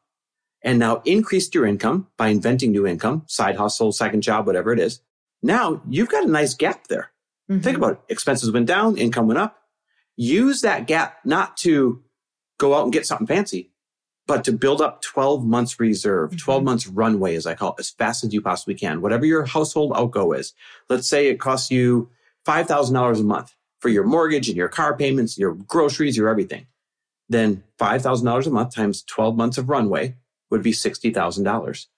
and 0.62 0.78
now 0.78 1.00
increased 1.04 1.54
your 1.54 1.64
income 1.64 2.08
by 2.16 2.28
inventing 2.28 2.72
new 2.72 2.86
income, 2.86 3.22
side 3.26 3.56
hustle, 3.56 3.90
second 3.92 4.20
job, 4.22 4.46
whatever 4.46 4.72
it 4.72 4.78
is. 4.78 5.00
Now 5.46 5.80
you've 5.88 6.08
got 6.08 6.24
a 6.24 6.28
nice 6.28 6.54
gap 6.54 6.88
there. 6.88 7.12
Mhm. 7.50 7.62
Think 7.62 7.76
about 7.76 7.92
it. 7.92 8.00
Expenses 8.08 8.50
went 8.50 8.66
down, 8.66 8.96
income 8.98 9.28
went 9.28 9.38
up. 9.38 9.62
Use 10.16 10.60
that 10.62 10.86
gap 10.86 11.18
not 11.24 11.56
to 11.58 12.02
go 12.58 12.74
out 12.74 12.84
and 12.84 12.92
get 12.92 13.06
something 13.06 13.26
fancy, 13.26 13.70
but 14.26 14.42
to 14.44 14.52
build 14.52 14.80
up 14.80 15.02
12 15.02 15.44
months 15.44 15.78
reserve, 15.78 16.32
Mhm. 16.32 16.38
12 16.38 16.64
months 16.64 16.86
runway, 16.88 17.36
as 17.36 17.46
I 17.46 17.54
call 17.54 17.70
it, 17.74 17.80
as 17.80 17.90
fast 17.90 18.24
as 18.24 18.34
you 18.34 18.40
possibly 18.42 18.74
can. 18.74 19.00
Whatever 19.00 19.24
your 19.24 19.44
household 19.44 19.92
outgo 19.94 20.32
is. 20.32 20.52
Let's 20.88 21.08
say 21.08 21.28
it 21.28 21.38
costs 21.38 21.70
you 21.70 22.10
$5,000 22.44 23.20
a 23.20 23.24
month 23.24 23.54
for 23.78 23.88
your 23.88 24.04
mortgage 24.04 24.48
and 24.48 24.56
your 24.56 24.68
car 24.68 24.96
payments, 24.96 25.38
your 25.38 25.54
groceries, 25.54 26.16
your 26.16 26.28
everything. 26.28 26.66
Then 27.28 27.62
$5,000 27.78 28.46
a 28.46 28.50
month 28.50 28.74
times 28.74 29.02
12 29.02 29.36
months 29.36 29.58
of 29.58 29.68
runway 29.68 30.16
would 30.50 30.62
be 30.62 30.72
$60,000. 30.72 31.88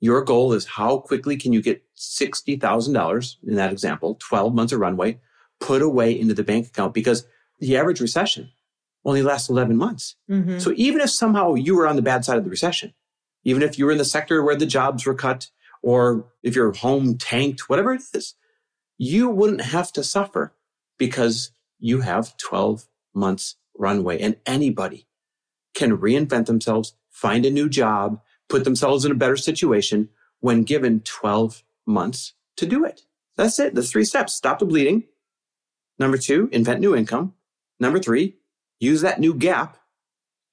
Your 0.00 0.22
goal 0.22 0.52
is 0.52 0.66
how 0.66 0.98
quickly 0.98 1.36
can 1.36 1.52
you 1.52 1.62
get 1.62 1.82
$60,000 1.96 3.36
in 3.46 3.54
that 3.54 3.72
example, 3.72 4.16
12 4.20 4.54
months 4.54 4.72
of 4.72 4.80
runway, 4.80 5.20
put 5.60 5.82
away 5.82 6.18
into 6.18 6.34
the 6.34 6.44
bank 6.44 6.66
account 6.66 6.92
because 6.94 7.26
the 7.60 7.76
average 7.76 8.00
recession 8.00 8.50
only 9.04 9.22
lasts 9.22 9.48
11 9.48 9.76
months. 9.76 10.16
Mhm. 10.28 10.60
So 10.60 10.72
even 10.76 11.00
if 11.00 11.10
somehow 11.10 11.54
you 11.54 11.76
were 11.76 11.86
on 11.86 11.96
the 11.96 12.02
bad 12.02 12.24
side 12.24 12.36
of 12.36 12.44
the 12.44 12.50
recession, 12.50 12.92
even 13.44 13.62
if 13.62 13.78
you 13.78 13.86
were 13.86 13.92
in 13.92 13.98
the 13.98 14.04
sector 14.04 14.42
where 14.42 14.56
the 14.56 14.66
jobs 14.66 15.06
were 15.06 15.14
cut, 15.14 15.48
or 15.82 16.26
if 16.42 16.54
your 16.56 16.72
home 16.72 17.16
tanked, 17.16 17.68
whatever 17.68 17.94
it 17.94 18.02
is, 18.12 18.34
you 18.98 19.28
wouldn't 19.28 19.60
have 19.60 19.92
to 19.92 20.02
suffer 20.02 20.54
because 20.98 21.52
you 21.78 22.00
have 22.00 22.36
12 22.36 22.88
months 23.14 23.56
runway 23.78 24.20
and 24.20 24.36
anybody 24.46 25.06
can 25.74 25.96
reinvent 25.96 26.46
themselves, 26.46 26.94
find 27.08 27.46
a 27.46 27.50
new 27.50 27.68
job, 27.68 28.20
put 28.48 28.64
themselves 28.64 29.04
in 29.04 29.12
a 29.12 29.16
better 29.16 29.36
situation 29.36 30.08
when 30.40 30.62
given 30.62 31.00
12 31.00 31.62
months 31.86 32.34
to 32.56 32.66
do 32.66 32.84
it. 32.84 33.02
That's 33.36 33.58
it. 33.58 33.74
There's 33.74 33.90
three 33.90 34.04
steps. 34.04 34.34
Stop 34.34 34.58
the 34.58 34.66
bleeding. 34.66 35.04
Number 35.98 36.16
two, 36.18 36.48
invent 36.52 36.80
new 36.80 36.94
income. 36.94 37.34
Number 37.80 37.98
three, 37.98 38.36
use 38.80 39.00
that 39.02 39.20
new 39.20 39.34
gap 39.34 39.78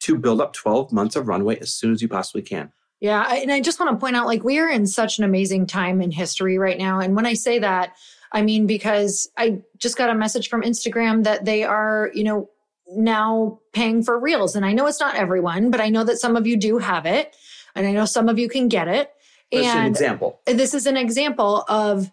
to 0.02 0.18
build 0.18 0.42
up 0.42 0.54
12 0.54 0.92
months 0.92 1.16
of 1.16 1.28
runway 1.28 1.58
as 1.60 1.74
soon 1.74 1.94
as 1.94 2.02
you 2.02 2.08
possibly 2.08 2.42
can. 2.42 2.72
Yeah. 3.00 3.34
And 3.34 3.52
I 3.52 3.60
just 3.60 3.80
want 3.80 3.92
to 3.92 3.98
point 3.98 4.16
out 4.16 4.28
like, 4.28 4.44
we 4.44 4.60
are 4.60 4.70
in 4.70 4.88
such 4.88 5.18
an 5.18 5.26
amazing 5.26 5.68
time 5.68 6.02
in 6.02 6.12
history 6.12 6.58
right 6.58 6.78
now. 6.78 7.00
And 7.00 7.16
when 7.16 7.26
I 7.26 7.34
say 7.34 7.60
that, 7.60 7.96
I 8.32 8.42
mean, 8.42 8.66
because 8.66 9.30
I 9.38 9.62
just 9.78 9.98
got 9.98 10.10
a 10.10 10.16
message 10.16 10.50
from 10.50 10.62
Instagram 10.62 11.24
that 11.24 11.46
they 11.46 11.64
are, 11.64 12.12
you 12.14 12.24
know, 12.24 12.50
now 12.96 13.60
paying 13.74 14.04
for 14.04 14.20
reels. 14.20 14.56
And 14.56 14.66
I 14.66 14.74
know 14.74 14.88
it's 14.88 15.00
not 15.00 15.16
everyone, 15.16 15.70
but 15.72 15.82
I 15.82 15.90
know 15.90 16.04
that 16.04 16.20
some 16.20 16.36
of 16.36 16.48
you 16.48 16.58
do 16.58 16.78
have 16.78 17.06
it. 17.06 17.36
And 17.76 17.88
I 17.88 17.92
know 17.92 18.06
some 18.06 18.30
of 18.30 18.38
you 18.40 18.48
can 18.50 18.68
get 18.68 18.88
it. 18.88 19.12
That's 19.52 19.68
an 19.68 19.78
and 19.80 19.88
example. 19.88 20.40
this 20.46 20.74
is 20.74 20.86
an 20.88 20.98
example 20.98 21.64
of 21.68 22.12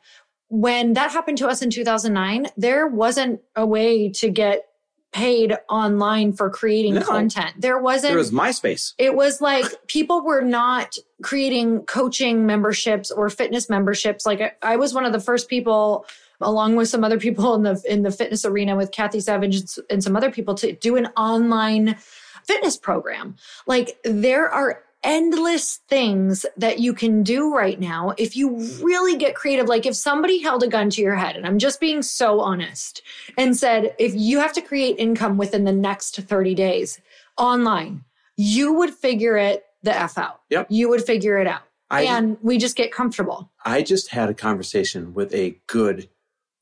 when 0.49 0.95
that 0.95 1.11
happened 1.11 1.39
to 1.39 1.49
us 1.49 1.63
in 1.63 1.71
2009, 1.71 2.49
there 2.57 2.87
wasn't 2.87 3.41
a 3.57 3.65
way 3.65 4.11
to 4.11 4.29
get 4.31 4.67
paid 5.13 5.57
online 5.69 6.33
for 6.33 6.51
creating 6.51 6.95
No. 6.95 7.03
content. 7.03 7.53
There 7.59 7.79
wasn't 7.79 8.11
There 8.11 8.19
was 8.19 8.31
MySpace. 8.31 8.93
it 8.99 9.15
was 9.15 9.41
like 9.41 9.65
people 9.89 10.23
were 10.23 10.41
not 10.43 10.97
creating 11.23 11.81
coaching 11.87 12.47
memberships 12.47 13.11
or 13.11 13.29
fitness 13.29 13.69
memberships. 13.69 14.25
Like 14.27 14.41
I, 14.41 14.53
I 14.63 14.77
was 14.77 14.95
one 14.95 15.05
of 15.05 15.13
the 15.13 15.19
first 15.21 15.49
people, 15.49 16.05
along 16.41 16.77
with 16.77 16.89
some 16.89 17.03
other 17.05 17.19
people 17.19 17.55
in 17.55 17.63
the 17.65 17.83
in 17.89 18.03
the 18.03 18.11
fitness 18.13 18.45
arena 18.45 18.77
with 18.77 18.93
Kathy 18.93 19.19
Savage 19.21 19.63
and 19.89 20.03
some 20.03 20.15
other 20.17 20.31
people, 20.31 20.55
to 20.57 20.73
do 20.73 20.95
an 20.97 21.07
online 21.17 21.97
fitness 22.45 22.77
program. 22.77 23.35
Like 23.67 23.99
there 24.05 24.49
are 24.49 24.83
endless 25.03 25.77
things 25.89 26.45
that 26.57 26.79
you 26.79 26.93
can 26.93 27.23
do 27.23 27.55
right 27.55 27.81
now 27.81 28.13
if 28.19 28.37
you 28.37 28.57
really 28.83 29.17
get 29.17 29.35
creative. 29.35 29.67
Like 29.67 29.87
if 29.87 29.95
somebody 29.95 30.41
held 30.41 30.63
a 30.63 30.69
gun 30.69 30.91
to 30.91 31.01
your 31.01 31.15
head, 31.15 31.37
and 31.37 31.47
I'm 31.47 31.59
just 31.59 31.81
being 31.81 32.03
so 32.03 32.41
honest, 32.41 33.03
and 33.39 33.57
said, 33.57 33.95
if 33.99 34.15
you 34.15 34.41
have 34.41 34.53
to 34.55 34.61
create 34.61 34.97
income 34.99 35.37
within 35.39 35.65
the 35.65 35.73
next 35.73 36.17
30 36.17 36.55
days 36.55 37.01
online, 37.39 38.05
you 38.37 38.73
would 38.75 38.93
figure 38.93 39.37
it 39.37 39.65
the 39.83 39.97
F 39.97 40.19
out. 40.19 40.43
Yep. 40.51 40.67
You 40.71 40.89
would 40.91 41.05
figure 41.05 41.39
it 41.39 41.47
out. 41.47 41.63
I, 41.91 42.03
and 42.03 42.37
we 42.43 42.59
just 42.59 42.77
get 42.77 42.93
comfortable. 42.93 43.51
I 43.65 43.83
just 43.83 44.09
had 44.11 44.29
a 44.29 44.35
conversation 44.35 45.13
with 45.13 45.35
a 45.35 45.59
good, 45.67 46.09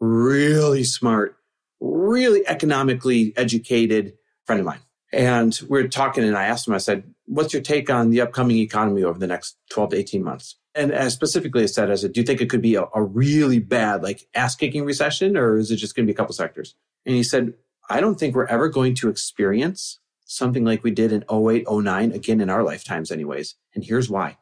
really 0.00 0.84
smart, 0.84 1.36
really 1.80 2.46
economically 2.46 3.34
educated 3.36 4.14
friend 4.46 4.60
of 4.60 4.66
mine. 4.66 4.78
And 5.12 5.58
we 5.68 5.80
are 5.80 5.88
talking, 5.88 6.24
and 6.24 6.36
I 6.36 6.46
asked 6.46 6.68
him, 6.68 6.74
I 6.74 6.78
said, 6.78 7.04
What's 7.26 7.52
your 7.52 7.62
take 7.62 7.90
on 7.90 8.10
the 8.10 8.20
upcoming 8.20 8.58
economy 8.58 9.04
over 9.04 9.18
the 9.18 9.26
next 9.26 9.56
12 9.70 9.90
to 9.90 9.96
18 9.96 10.22
months? 10.22 10.56
And 10.74 10.92
as 10.92 11.12
specifically 11.12 11.62
I 11.62 11.66
said, 11.66 11.90
I 11.90 11.94
said, 11.94 12.12
Do 12.12 12.20
you 12.20 12.26
think 12.26 12.40
it 12.40 12.50
could 12.50 12.62
be 12.62 12.74
a, 12.74 12.84
a 12.94 13.02
really 13.02 13.58
bad, 13.58 14.02
like 14.02 14.28
ass 14.34 14.54
kicking 14.54 14.84
recession, 14.84 15.36
or 15.36 15.56
is 15.56 15.70
it 15.70 15.76
just 15.76 15.94
going 15.94 16.06
to 16.06 16.10
be 16.10 16.14
a 16.14 16.16
couple 16.16 16.34
sectors? 16.34 16.74
And 17.06 17.14
he 17.14 17.22
said, 17.22 17.54
I 17.88 18.00
don't 18.00 18.18
think 18.18 18.34
we're 18.34 18.46
ever 18.46 18.68
going 18.68 18.94
to 18.96 19.08
experience 19.08 19.98
something 20.26 20.64
like 20.64 20.84
we 20.84 20.90
did 20.90 21.10
in 21.10 21.24
08, 21.30 21.66
09, 21.70 22.12
again 22.12 22.40
in 22.40 22.50
our 22.50 22.62
lifetimes, 22.62 23.10
anyways. 23.10 23.54
And 23.74 23.82
here's 23.82 24.10
why. 24.10 24.36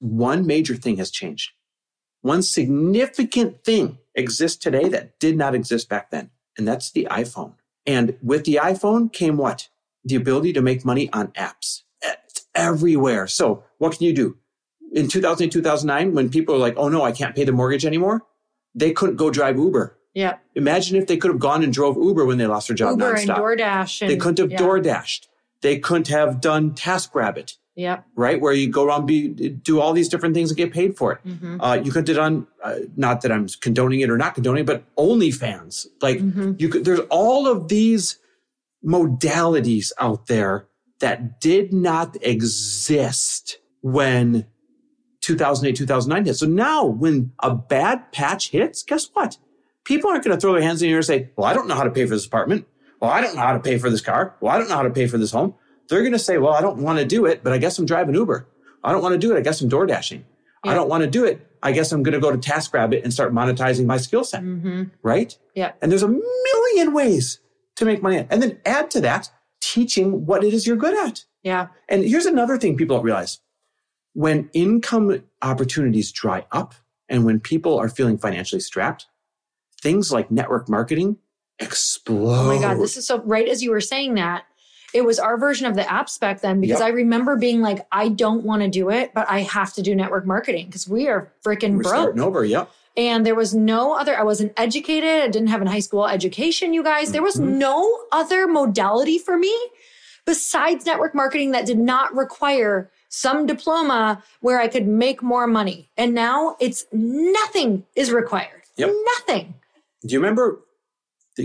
One 0.00 0.44
major 0.44 0.74
thing 0.74 0.96
has 0.96 1.12
changed. 1.12 1.52
One 2.20 2.42
significant 2.42 3.64
thing 3.64 3.98
exists 4.14 4.58
today 4.58 4.88
that 4.88 5.18
did 5.20 5.36
not 5.36 5.54
exist 5.54 5.88
back 5.88 6.10
then, 6.10 6.30
and 6.58 6.66
that's 6.66 6.90
the 6.90 7.06
iPhone. 7.10 7.54
And 7.86 8.16
with 8.22 8.44
the 8.44 8.60
iPhone 8.62 9.12
came 9.12 9.36
what? 9.36 9.68
The 10.04 10.16
ability 10.16 10.52
to 10.54 10.62
make 10.62 10.84
money 10.84 11.10
on 11.12 11.28
apps. 11.28 11.82
It's 12.02 12.46
everywhere. 12.54 13.26
So 13.26 13.64
what 13.78 13.96
can 13.96 14.06
you 14.06 14.14
do? 14.14 14.36
In 14.92 15.08
2008, 15.08 15.50
2009, 15.50 16.14
when 16.14 16.28
people 16.28 16.54
are 16.54 16.58
like, 16.58 16.74
oh 16.76 16.88
no, 16.88 17.02
I 17.02 17.12
can't 17.12 17.34
pay 17.34 17.44
the 17.44 17.52
mortgage 17.52 17.86
anymore, 17.86 18.22
they 18.74 18.92
couldn't 18.92 19.16
go 19.16 19.30
drive 19.30 19.56
Uber. 19.56 19.96
Yeah. 20.14 20.36
Imagine 20.54 20.96
if 20.96 21.06
they 21.06 21.16
could 21.16 21.30
have 21.30 21.40
gone 21.40 21.62
and 21.62 21.72
drove 21.72 21.96
Uber 21.96 22.26
when 22.26 22.38
they 22.38 22.46
lost 22.46 22.68
their 22.68 22.76
job 22.76 23.00
Uber 23.00 23.14
and. 23.14 23.30
DoorDash. 23.30 24.02
And, 24.02 24.10
they 24.10 24.16
couldn't 24.16 24.38
have 24.38 24.50
yeah. 24.50 24.58
door 24.58 24.80
dashed. 24.80 25.28
They 25.62 25.78
couldn't 25.78 26.08
have 26.08 26.40
done 26.40 26.72
TaskRabbit, 26.72 27.56
Yep. 27.74 28.04
right? 28.16 28.38
Where 28.40 28.52
you 28.52 28.68
go 28.68 28.84
around, 28.84 29.06
be, 29.06 29.28
do 29.28 29.80
all 29.80 29.94
these 29.94 30.08
different 30.10 30.34
things 30.34 30.50
and 30.50 30.58
get 30.58 30.72
paid 30.72 30.94
for 30.96 31.12
it. 31.12 31.18
Mhm. 31.26 31.56
Uh, 31.58 31.80
you 31.82 31.90
could 31.90 32.06
have 32.06 32.16
done, 32.18 32.46
uh, 32.62 32.76
not 32.96 33.22
that 33.22 33.32
I'm 33.32 33.46
condoning 33.62 34.00
it 34.00 34.10
or 34.10 34.18
not 34.18 34.34
condoning 34.34 34.62
it, 34.64 34.66
but 34.66 34.84
OnlyFans. 34.96 35.86
Like 36.02 36.18
Mhm. 36.18 36.60
you 36.60 36.68
could, 36.68 36.84
there's 36.84 37.00
all 37.08 37.46
of 37.46 37.68
these 37.68 38.18
modalities 38.84 39.90
out 39.98 40.26
there 40.26 40.66
that 41.00 41.40
did 41.40 41.72
not 41.72 42.16
exist 42.20 43.58
when 43.80 44.46
2008, 45.20 45.76
2009 45.76 46.24
hit. 46.26 46.34
So 46.36 46.46
now 46.46 46.84
when 46.84 47.32
a 47.42 47.54
bad 47.54 48.12
patch 48.12 48.50
hits, 48.50 48.82
guess 48.82 49.08
what? 49.14 49.38
People 49.84 50.10
aren't 50.10 50.24
going 50.24 50.36
to 50.36 50.40
throw 50.40 50.52
their 50.52 50.62
hands 50.62 50.82
in 50.82 50.88
the 50.88 50.92
air 50.92 50.98
and 50.98 51.06
say, 51.06 51.30
well, 51.36 51.46
I 51.46 51.54
don't 51.54 51.66
know 51.68 51.74
how 51.74 51.84
to 51.84 51.90
pay 51.90 52.04
for 52.06 52.14
this 52.14 52.26
apartment. 52.26 52.66
Well, 53.00 53.10
I 53.10 53.20
don't 53.20 53.34
know 53.34 53.42
how 53.42 53.52
to 53.54 53.60
pay 53.60 53.78
for 53.78 53.90
this 53.90 54.00
car. 54.00 54.36
Well, 54.40 54.54
I 54.54 54.58
don't 54.58 54.68
know 54.68 54.76
how 54.76 54.82
to 54.82 54.90
pay 54.90 55.06
for 55.08 55.18
this 55.18 55.32
home. 55.32 55.54
They're 55.92 56.00
going 56.00 56.12
to 56.12 56.18
say, 56.18 56.38
well, 56.38 56.54
I 56.54 56.62
don't 56.62 56.78
want 56.78 56.98
to 57.00 57.04
do 57.04 57.26
it, 57.26 57.44
but 57.44 57.52
I 57.52 57.58
guess 57.58 57.78
I'm 57.78 57.84
driving 57.84 58.14
Uber. 58.14 58.48
I 58.82 58.92
don't 58.92 59.02
want 59.02 59.12
to 59.12 59.18
do 59.18 59.30
it. 59.34 59.38
I 59.38 59.42
guess 59.42 59.60
I'm 59.60 59.68
door 59.68 59.84
dashing. 59.84 60.24
I 60.64 60.72
don't 60.72 60.88
want 60.88 61.04
to 61.04 61.10
do 61.10 61.24
it. 61.26 61.46
I 61.62 61.72
guess 61.72 61.92
I'm 61.92 62.02
going 62.02 62.14
to 62.14 62.20
go 62.20 62.30
to 62.34 62.38
TaskRabbit 62.38 63.02
and 63.04 63.12
start 63.12 63.34
monetizing 63.34 63.84
my 63.84 63.98
skill 63.98 64.24
set, 64.24 64.42
Mhm. 64.42 64.90
right? 65.02 65.36
Yeah. 65.54 65.72
And 65.82 65.92
there's 65.92 66.02
a 66.02 66.08
million 66.08 66.94
ways 66.94 67.40
to 67.76 67.84
make 67.84 68.02
money. 68.02 68.26
And 68.30 68.42
then 68.42 68.58
add 68.64 68.90
to 68.92 69.00
that 69.02 69.30
teaching 69.60 70.24
what 70.24 70.42
it 70.44 70.54
is 70.54 70.66
you're 70.66 70.76
good 70.76 70.94
at. 71.06 71.24
Yeah. 71.42 71.66
And 71.90 72.02
here's 72.04 72.26
another 72.26 72.56
thing 72.56 72.76
people 72.76 72.96
don't 72.96 73.04
realize. 73.04 73.40
When 74.14 74.48
income 74.54 75.22
opportunities 75.42 76.10
dry 76.10 76.46
up 76.52 76.74
and 77.08 77.24
when 77.26 77.38
people 77.38 77.78
are 77.78 77.88
feeling 77.90 78.16
financially 78.16 78.60
strapped, 78.60 79.06
things 79.82 80.10
like 80.12 80.30
network 80.30 80.68
marketing 80.68 81.18
explode. 81.58 82.34
Oh 82.34 82.56
my 82.56 82.60
God. 82.60 82.78
This 82.78 82.96
is 82.96 83.06
so 83.06 83.20
right 83.22 83.48
as 83.48 83.62
you 83.62 83.70
were 83.70 83.80
saying 83.80 84.14
that. 84.14 84.44
It 84.94 85.04
was 85.04 85.18
our 85.18 85.36
version 85.38 85.66
of 85.66 85.74
the 85.74 85.82
apps 85.82 86.18
back 86.20 86.40
then 86.40 86.60
because 86.60 86.80
Yep. 86.80 86.88
I 86.88 86.90
remember 86.90 87.36
being 87.36 87.60
like, 87.62 87.86
I 87.92 88.08
don't 88.08 88.44
want 88.44 88.62
to 88.62 88.68
do 88.68 88.90
it, 88.90 89.12
but 89.14 89.26
I 89.30 89.40
have 89.40 89.72
to 89.74 89.82
do 89.82 89.94
network 89.94 90.26
marketing 90.26 90.66
because 90.66 90.86
we 90.88 91.08
are 91.08 91.32
freaking 91.44 91.76
We're 91.76 91.82
broke. 91.82 91.94
starting 91.94 92.20
over. 92.22 92.44
Yep. 92.44 92.70
And 92.96 93.24
there 93.24 93.34
was 93.34 93.54
no 93.54 93.94
other, 93.94 94.14
I 94.18 94.22
wasn't 94.22 94.52
educated. 94.58 95.22
I 95.22 95.28
didn't 95.28 95.48
have 95.48 95.62
a 95.62 95.68
high 95.70 95.78
school 95.80 96.06
education, 96.06 96.74
you 96.74 96.82
guys. 96.82 97.12
There 97.12 97.22
was 97.22 97.36
Mhm. 97.36 97.54
no 97.56 98.00
other 98.12 98.46
modality 98.46 99.18
for 99.18 99.38
me 99.38 99.54
besides 100.26 100.84
network 100.86 101.14
marketing 101.14 101.52
that 101.52 101.64
did 101.66 101.78
not 101.78 102.14
require 102.14 102.90
some 103.08 103.46
diploma 103.46 104.22
where 104.40 104.60
I 104.60 104.68
could 104.68 104.86
make 104.86 105.22
more 105.22 105.46
money. 105.46 105.88
And 105.96 106.14
now 106.14 106.56
it's 106.60 106.84
nothing 106.92 107.84
is 107.96 108.10
required. 108.12 108.62
Yep. 108.76 108.90
Nothing. 109.18 109.54
Do 110.06 110.12
you 110.14 110.18
remember? 110.20 110.60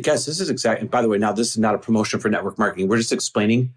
Guys, 0.04 0.26
this 0.26 0.39
is 0.39 0.50
exactly, 0.50 0.88
by 0.88 1.02
the 1.02 1.08
way, 1.10 1.17
now 1.17 1.32
this 1.32 1.52
is 1.52 1.58
not 1.58 1.73
a 1.76 1.78
promotion 1.78 2.19
for 2.19 2.30
network 2.30 2.58
marketing. 2.60 2.88
We're 2.89 2.97
just 2.97 3.13
explaining 3.13 3.73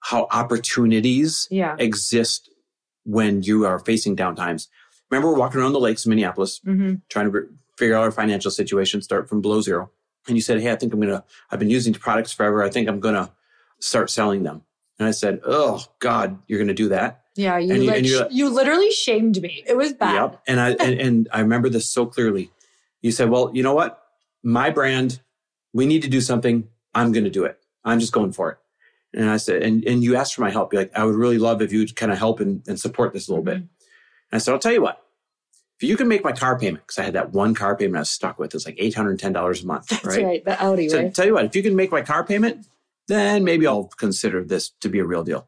how 0.00 0.26
opportunities 0.32 1.46
Yeah. 1.50 1.76
exist 1.78 2.50
when 3.04 3.42
you 3.42 3.64
are 3.66 3.78
facing 3.78 4.16
downtimes. 4.16 4.68
Remember, 5.10 5.28
we're 5.30 5.38
walking 5.38 5.60
around 5.60 5.72
the 5.72 5.80
lakes 5.80 6.04
in 6.06 6.10
Minneapolis, 6.10 6.60
Mm-hmm. 6.66 6.94
trying 7.08 7.30
to 7.30 7.48
figure 7.78 7.94
out 7.94 8.02
our 8.02 8.10
financial 8.10 8.50
situation, 8.50 9.00
start 9.02 9.28
from 9.28 9.40
below 9.40 9.60
zero. 9.60 9.90
And 10.26 10.36
you 10.36 10.42
said, 10.42 10.60
Hey, 10.60 10.72
I 10.72 10.76
think 10.76 10.92
I'm 10.92 11.00
going 11.00 11.12
to, 11.12 11.22
I've 11.50 11.58
been 11.58 11.70
using 11.70 11.92
the 11.92 11.98
products 11.98 12.32
forever. 12.32 12.62
I 12.62 12.70
think 12.70 12.88
I'm 12.88 12.98
going 13.00 13.14
to 13.14 13.30
start 13.80 14.10
selling 14.10 14.42
them. 14.42 14.62
And 14.98 15.06
I 15.06 15.10
said, 15.10 15.40
Oh 15.44 15.84
God, 16.00 16.38
you're 16.48 16.58
going 16.58 16.68
to 16.68 16.74
do 16.74 16.88
that. 16.88 17.22
Yeah. 17.36 17.58
You, 17.58 17.74
And 17.74 17.82
you- 17.82 17.88
like, 17.90 17.98
and 17.98 18.06
sh- 18.06 18.20
you 18.30 18.48
literally 18.48 18.90
shamed 18.90 19.40
me. 19.42 19.62
It 19.66 19.76
was 19.76 19.92
bad. 19.92 20.14
Yep. 20.14 20.42
And 20.48 20.60
I, 20.60 20.70
and, 20.70 21.00
and 21.00 21.28
I 21.32 21.40
remember 21.40 21.68
this 21.68 21.88
so 21.88 22.06
clearly. 22.06 22.50
You 23.02 23.12
said, 23.12 23.28
Well, 23.30 23.50
you 23.54 23.62
know 23.62 23.74
what? 23.74 24.00
My 24.42 24.70
brand, 24.70 25.20
we 25.74 25.84
need 25.84 26.02
to 26.02 26.08
do 26.08 26.22
something. 26.22 26.68
I'm 26.94 27.12
going 27.12 27.24
to 27.24 27.30
do 27.30 27.44
it. 27.44 27.58
I'm 27.84 28.00
just 28.00 28.12
going 28.12 28.32
for 28.32 28.52
it. 28.52 28.58
And 29.12 29.28
I 29.28 29.36
said, 29.36 29.62
and, 29.62 29.84
and 29.84 30.02
you 30.02 30.16
asked 30.16 30.34
for 30.34 30.40
my 30.40 30.50
help. 30.50 30.72
You're 30.72 30.82
like, 30.82 30.96
I 30.96 31.04
would 31.04 31.14
really 31.14 31.38
love 31.38 31.60
if 31.60 31.72
you 31.72 31.80
would 31.80 31.94
kind 31.94 32.10
of 32.10 32.18
help 32.18 32.40
and, 32.40 32.66
and 32.66 32.80
support 32.80 33.12
this 33.12 33.28
a 33.28 33.30
little 33.30 33.44
bit. 33.44 33.56
And 33.56 33.68
I 34.32 34.38
said, 34.38 34.52
I'll 34.52 34.58
tell 34.58 34.72
you 34.72 34.82
what, 34.82 35.02
if 35.78 35.88
you 35.88 35.96
can 35.96 36.08
make 36.08 36.24
my 36.24 36.32
car 36.32 36.58
payment, 36.58 36.84
because 36.86 36.98
I 36.98 37.02
had 37.02 37.14
that 37.14 37.32
one 37.32 37.54
car 37.54 37.76
payment 37.76 37.96
I 37.96 38.00
was 38.00 38.10
stuck 38.10 38.38
with, 38.38 38.54
it's 38.54 38.64
like 38.64 38.76
$810 38.76 39.62
a 39.62 39.66
month. 39.66 39.88
That's 39.88 40.04
right. 40.04 40.24
right. 40.24 40.44
The 40.44 40.62
Audi, 40.62 40.88
So 40.88 41.02
right? 41.02 41.14
tell 41.14 41.26
you 41.26 41.34
what, 41.34 41.44
if 41.44 41.54
you 41.54 41.62
can 41.62 41.76
make 41.76 41.92
my 41.92 42.02
car 42.02 42.24
payment, 42.24 42.66
then 43.06 43.44
maybe 43.44 43.66
I'll 43.66 43.84
consider 43.84 44.42
this 44.42 44.70
to 44.80 44.88
be 44.88 44.98
a 45.00 45.04
real 45.04 45.22
deal. 45.22 45.46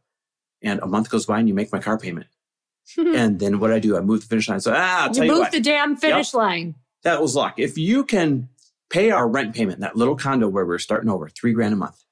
And 0.62 0.80
a 0.80 0.86
month 0.86 1.10
goes 1.10 1.26
by 1.26 1.38
and 1.38 1.48
you 1.48 1.54
make 1.54 1.72
my 1.72 1.78
car 1.78 1.98
payment. 1.98 2.26
and 2.98 3.38
then 3.38 3.58
what 3.58 3.72
I 3.72 3.78
do, 3.78 3.96
I 3.96 4.00
move 4.00 4.20
the 4.20 4.26
finish 4.26 4.48
line. 4.48 4.60
So 4.60 4.72
ah, 4.76 5.02
I'll 5.02 5.08
you 5.08 5.14
tell 5.14 5.24
you 5.24 5.30
moved 5.30 5.40
what, 5.40 5.52
the 5.52 5.60
damn 5.60 5.96
finish 5.96 6.34
line. 6.34 6.74
that 7.02 7.20
was 7.20 7.34
luck. 7.34 7.58
If 7.58 7.78
you 7.78 8.04
can 8.04 8.48
pay 8.90 9.10
our 9.10 9.28
rent 9.28 9.54
payment, 9.54 9.80
that 9.80 9.96
little 9.96 10.16
condo 10.16 10.48
where 10.48 10.66
we're 10.66 10.78
starting 10.78 11.10
over, 11.10 11.28
three 11.28 11.52
grand 11.52 11.74
a 11.74 11.76
month. 11.76 12.04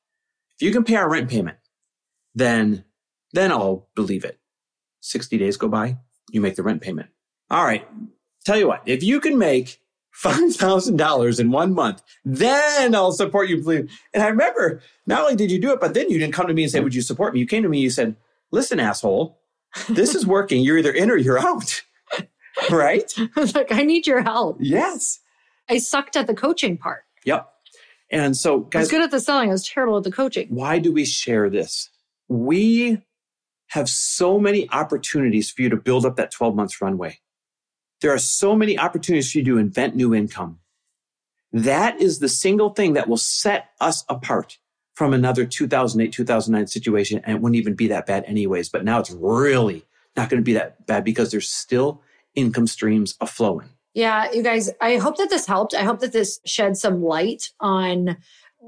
If 0.58 0.66
you 0.66 0.72
can 0.72 0.84
pay 0.84 0.96
our 0.96 1.10
rent 1.10 1.30
payment, 1.30 1.58
then 2.34 2.84
then 3.32 3.50
I'll 3.50 3.88
believe 3.96 4.24
it. 4.24 4.38
60 5.00 5.36
days 5.38 5.56
go 5.56 5.68
by, 5.68 5.98
you 6.30 6.40
make 6.40 6.56
the 6.56 6.62
rent 6.62 6.80
payment. 6.80 7.08
All 7.50 7.64
right. 7.64 7.86
Tell 8.44 8.56
you 8.56 8.68
what, 8.68 8.82
if 8.86 9.02
you 9.02 9.20
can 9.20 9.36
make 9.38 9.80
$5,000 10.22 11.40
in 11.40 11.50
one 11.50 11.74
month, 11.74 12.02
then 12.24 12.94
I'll 12.94 13.10
support 13.10 13.48
you. 13.48 13.60
Believe. 13.60 13.90
And 14.12 14.22
I 14.22 14.28
remember 14.28 14.80
not 15.06 15.22
only 15.22 15.34
did 15.34 15.50
you 15.50 15.60
do 15.60 15.72
it, 15.72 15.80
but 15.80 15.92
then 15.94 16.08
you 16.08 16.18
didn't 16.18 16.34
come 16.34 16.46
to 16.46 16.54
me 16.54 16.62
and 16.62 16.70
say, 16.70 16.78
would 16.78 16.94
you 16.94 17.02
support 17.02 17.34
me? 17.34 17.40
You 17.40 17.46
came 17.46 17.64
to 17.64 17.68
me, 17.68 17.80
you 17.80 17.90
said, 17.90 18.14
listen, 18.52 18.78
asshole, 18.78 19.40
this 19.88 20.14
is 20.14 20.24
working. 20.24 20.62
You're 20.62 20.78
either 20.78 20.92
in 20.92 21.10
or 21.10 21.16
you're 21.16 21.40
out. 21.40 21.82
right? 22.70 23.12
I 23.18 23.40
was 23.40 23.54
like, 23.56 23.72
I 23.72 23.82
need 23.82 24.06
your 24.06 24.22
help. 24.22 24.58
Yes. 24.60 25.18
I 25.68 25.78
sucked 25.78 26.16
at 26.16 26.26
the 26.26 26.34
coaching 26.34 26.76
part. 26.76 27.04
Yep. 27.24 27.50
And 28.10 28.36
so, 28.36 28.68
I 28.74 28.78
was 28.78 28.90
good 28.90 29.02
at 29.02 29.10
the 29.10 29.20
selling. 29.20 29.48
I 29.48 29.52
was 29.52 29.66
terrible 29.66 29.96
at 29.96 30.04
the 30.04 30.12
coaching. 30.12 30.48
why 30.50 30.78
do 30.78 30.92
we 30.92 31.04
share 31.04 31.48
this? 31.50 31.90
We 32.28 33.02
have 33.68 33.88
so 33.88 34.38
many 34.38 34.70
opportunities 34.70 35.50
for 35.50 35.62
you 35.62 35.68
to 35.70 35.76
build 35.76 36.06
up 36.06 36.16
that 36.16 36.30
12 36.30 36.54
months 36.54 36.80
runway. 36.80 37.18
There 38.00 38.12
are 38.12 38.18
so 38.18 38.54
many 38.54 38.78
opportunities 38.78 39.32
for 39.32 39.38
you 39.38 39.44
to 39.44 39.58
invent 39.58 39.96
new 39.96 40.14
income. 40.14 40.60
That 41.52 42.00
is 42.00 42.18
the 42.18 42.28
single 42.28 42.70
thing 42.70 42.92
that 42.92 43.08
will 43.08 43.16
set 43.16 43.70
us 43.80 44.04
apart 44.08 44.58
from 44.94 45.12
another 45.12 45.44
2008, 45.44 46.12
2009 46.12 46.66
situation. 46.66 47.20
And 47.24 47.36
it 47.36 47.40
wouldn't 47.40 47.58
even 47.58 47.74
be 47.74 47.88
that 47.88 48.06
bad 48.06 48.24
anyways. 48.26 48.68
But 48.68 48.84
now 48.84 49.00
it's 49.00 49.10
really 49.10 49.84
not 50.16 50.28
going 50.28 50.40
to 50.40 50.44
be 50.44 50.52
that 50.54 50.86
bad 50.86 51.04
because 51.04 51.30
there's 51.30 51.50
still 51.50 52.02
income 52.34 52.66
streams 52.66 53.14
a 53.20 53.26
flowing. 53.26 53.70
Yeah, 53.94 54.30
you 54.32 54.42
guys, 54.42 54.70
I 54.80 54.96
hope 54.96 55.16
that 55.18 55.30
this 55.30 55.46
helped. 55.46 55.74
I 55.74 55.82
hope 55.82 56.00
that 56.00 56.12
this 56.12 56.40
shed 56.44 56.76
some 56.76 57.02
light 57.02 57.50
on 57.60 58.16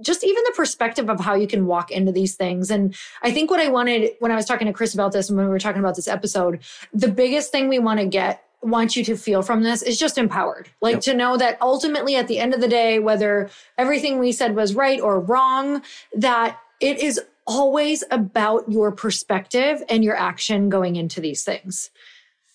just 0.03 0.25
even 0.25 0.43
the 0.45 0.53
perspective 0.55 1.09
of 1.09 1.21
how 1.21 1.35
you 1.35 1.47
can 1.47 1.67
walk 1.67 1.91
into 1.91 2.13
these 2.13 2.37
things. 2.37 2.71
And 2.71 2.95
I 3.23 3.31
think 3.33 3.51
what 3.51 3.61
I 3.61 3.69
wanted 3.69 4.13
when 4.21 4.31
I 4.31 4.37
was 4.37 4.45
talking 4.45 4.67
to 4.67 4.73
Chris 4.73 4.95
about 4.95 5.13
this 5.13 5.29
and 5.29 5.37
when 5.37 5.47
we 5.47 5.53
were 5.53 5.59
talking 5.59 5.81
about 5.81 5.97
this 5.97 6.09
episode, 6.09 6.63
the 6.93 7.09
biggest 7.09 7.51
thing 7.51 7.69
we 7.69 7.79
want 7.79 8.01
to 8.01 8.07
get 8.07 8.43
want 8.63 8.97
you 8.97 9.05
to 9.05 9.17
feel 9.17 9.43
from 9.43 9.63
this 9.63 9.83
is 9.83 9.99
just 9.99 10.19
empowered. 10.19 10.69
Like 10.81 10.95
Yep. 10.95 11.03
to 11.03 11.15
know 11.15 11.37
that 11.37 11.59
ultimately 11.61 12.17
at 12.17 12.27
the 12.29 12.39
end 12.39 12.55
of 12.55 12.61
the 12.61 12.69
day, 12.69 12.99
whether 12.99 13.49
everything 13.79 14.19
we 14.19 14.33
said 14.33 14.55
was 14.55 14.75
right 14.75 15.01
or 15.01 15.21
wrong, 15.21 15.83
that 16.15 16.59
it 16.81 16.99
is 16.99 17.21
always 17.47 18.03
about 18.11 18.71
your 18.71 18.91
perspective 18.93 19.83
and 19.89 20.03
your 20.03 20.17
action 20.17 20.69
going 20.69 20.97
into 20.97 21.21
these 21.21 21.45
things. 21.45 21.91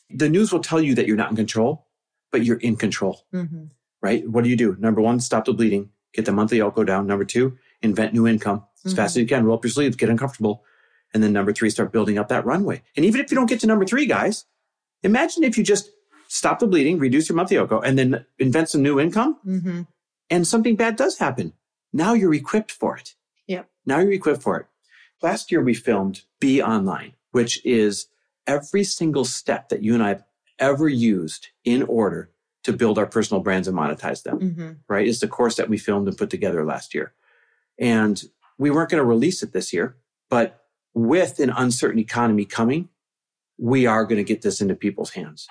The 0.10 0.29
news 0.29 0.51
will 0.51 0.60
tell 0.60 0.81
you 0.81 0.95
that 0.95 1.07
you're 1.07 1.15
not 1.17 1.29
in 1.29 1.38
control, 1.38 1.86
but 2.31 2.43
you're 2.45 2.57
in 2.57 2.75
control. 2.75 3.25
Mm-hmm. 3.33 3.65
right? 4.01 4.27
What 4.27 4.43
do 4.43 4.49
you 4.49 4.55
do? 4.55 4.75
Number 4.79 5.01
one, 5.01 5.19
stop 5.19 5.45
the 5.45 5.53
bleeding, 5.53 5.89
get 6.13 6.25
the 6.25 6.31
monthly 6.31 6.61
outgo 6.61 6.83
down. 6.83 7.05
Number 7.07 7.25
two, 7.25 7.57
invent 7.81 8.13
new 8.13 8.27
income 8.27 8.63
as 8.85 8.93
fast 8.93 9.15
as 9.15 9.21
you 9.21 9.27
can, 9.27 9.45
roll 9.45 9.57
up 9.57 9.63
your 9.63 9.71
sleeves, 9.71 9.95
get 9.95 10.09
uncomfortable. 10.09 10.63
And 11.13 11.21
then 11.21 11.33
number 11.33 11.53
three, 11.53 11.69
start 11.69 11.91
building 11.91 12.17
up 12.17 12.29
that 12.29 12.45
runway. 12.45 12.81
And 12.95 13.05
even 13.05 13.21
if 13.21 13.29
you 13.31 13.35
don't 13.35 13.49
get 13.49 13.59
to 13.59 13.67
number 13.67 13.85
three, 13.85 14.05
guys, 14.05 14.45
imagine 15.03 15.43
if 15.43 15.57
you 15.57 15.63
just 15.63 15.91
stop 16.29 16.59
the 16.59 16.67
bleeding, 16.67 16.97
reduce 16.97 17.27
your 17.29 17.35
monthly 17.35 17.57
outgo, 17.57 17.79
and 17.81 17.97
then 17.99 18.25
invent 18.39 18.69
some 18.69 18.81
new 18.81 18.99
income 18.99 19.37
Mm-hmm. 19.45 19.81
and 20.29 20.47
something 20.47 20.75
bad 20.75 20.95
does 20.95 21.17
happen. 21.17 21.53
Now 21.93 22.13
you're 22.13 22.33
equipped 22.33 22.71
for 22.71 22.95
it. 22.97 23.15
Yep. 23.47 23.69
Now 23.85 23.99
you're 23.99 24.13
equipped 24.13 24.41
for 24.41 24.57
it. 24.61 24.65
Last 25.21 25.51
year 25.51 25.61
we 25.61 25.73
filmed 25.73 26.21
Be 26.39 26.61
Online, 26.61 27.13
which 27.31 27.63
is 27.65 28.07
every 28.47 28.83
single 28.85 29.25
step 29.25 29.69
that 29.69 29.83
you 29.83 29.93
and 29.93 30.01
I 30.01 30.09
have 30.09 30.23
ever 30.62 30.88
used 30.88 31.50
in 31.65 31.84
order 31.84 32.30
to 32.63 32.71
build 32.71 32.97
our 32.97 33.08
personal 33.08 33.41
brands 33.41 33.67
and 33.67 33.78
monetize 33.78 34.24
them 34.24 34.39
Mm-hmm. 34.39 34.71
right? 34.88 35.08
It's 35.08 35.19
the 35.19 35.28
course 35.28 35.56
that 35.56 35.67
we 35.67 35.78
filmed 35.78 36.08
and 36.08 36.17
put 36.17 36.30
together 36.30 36.63
last 36.63 36.93
year. 36.93 37.13
And 37.80 38.24
we 38.58 38.69
weren't 38.71 38.89
going 38.89 39.02
to 39.02 39.06
release 39.06 39.41
it 39.43 39.52
this 39.52 39.74
year, 39.74 39.97
but 40.30 40.63
with 40.93 41.39
an 41.39 41.50
uncertain 41.50 42.00
economy 42.00 42.45
coming, 42.45 42.88
we 43.58 43.86
are 43.88 44.06
going 44.06 44.17
to 44.17 44.24
get 44.24 44.41
this 44.43 44.62
into 44.62 44.76
people's 44.76 45.12
hands. 45.12 45.47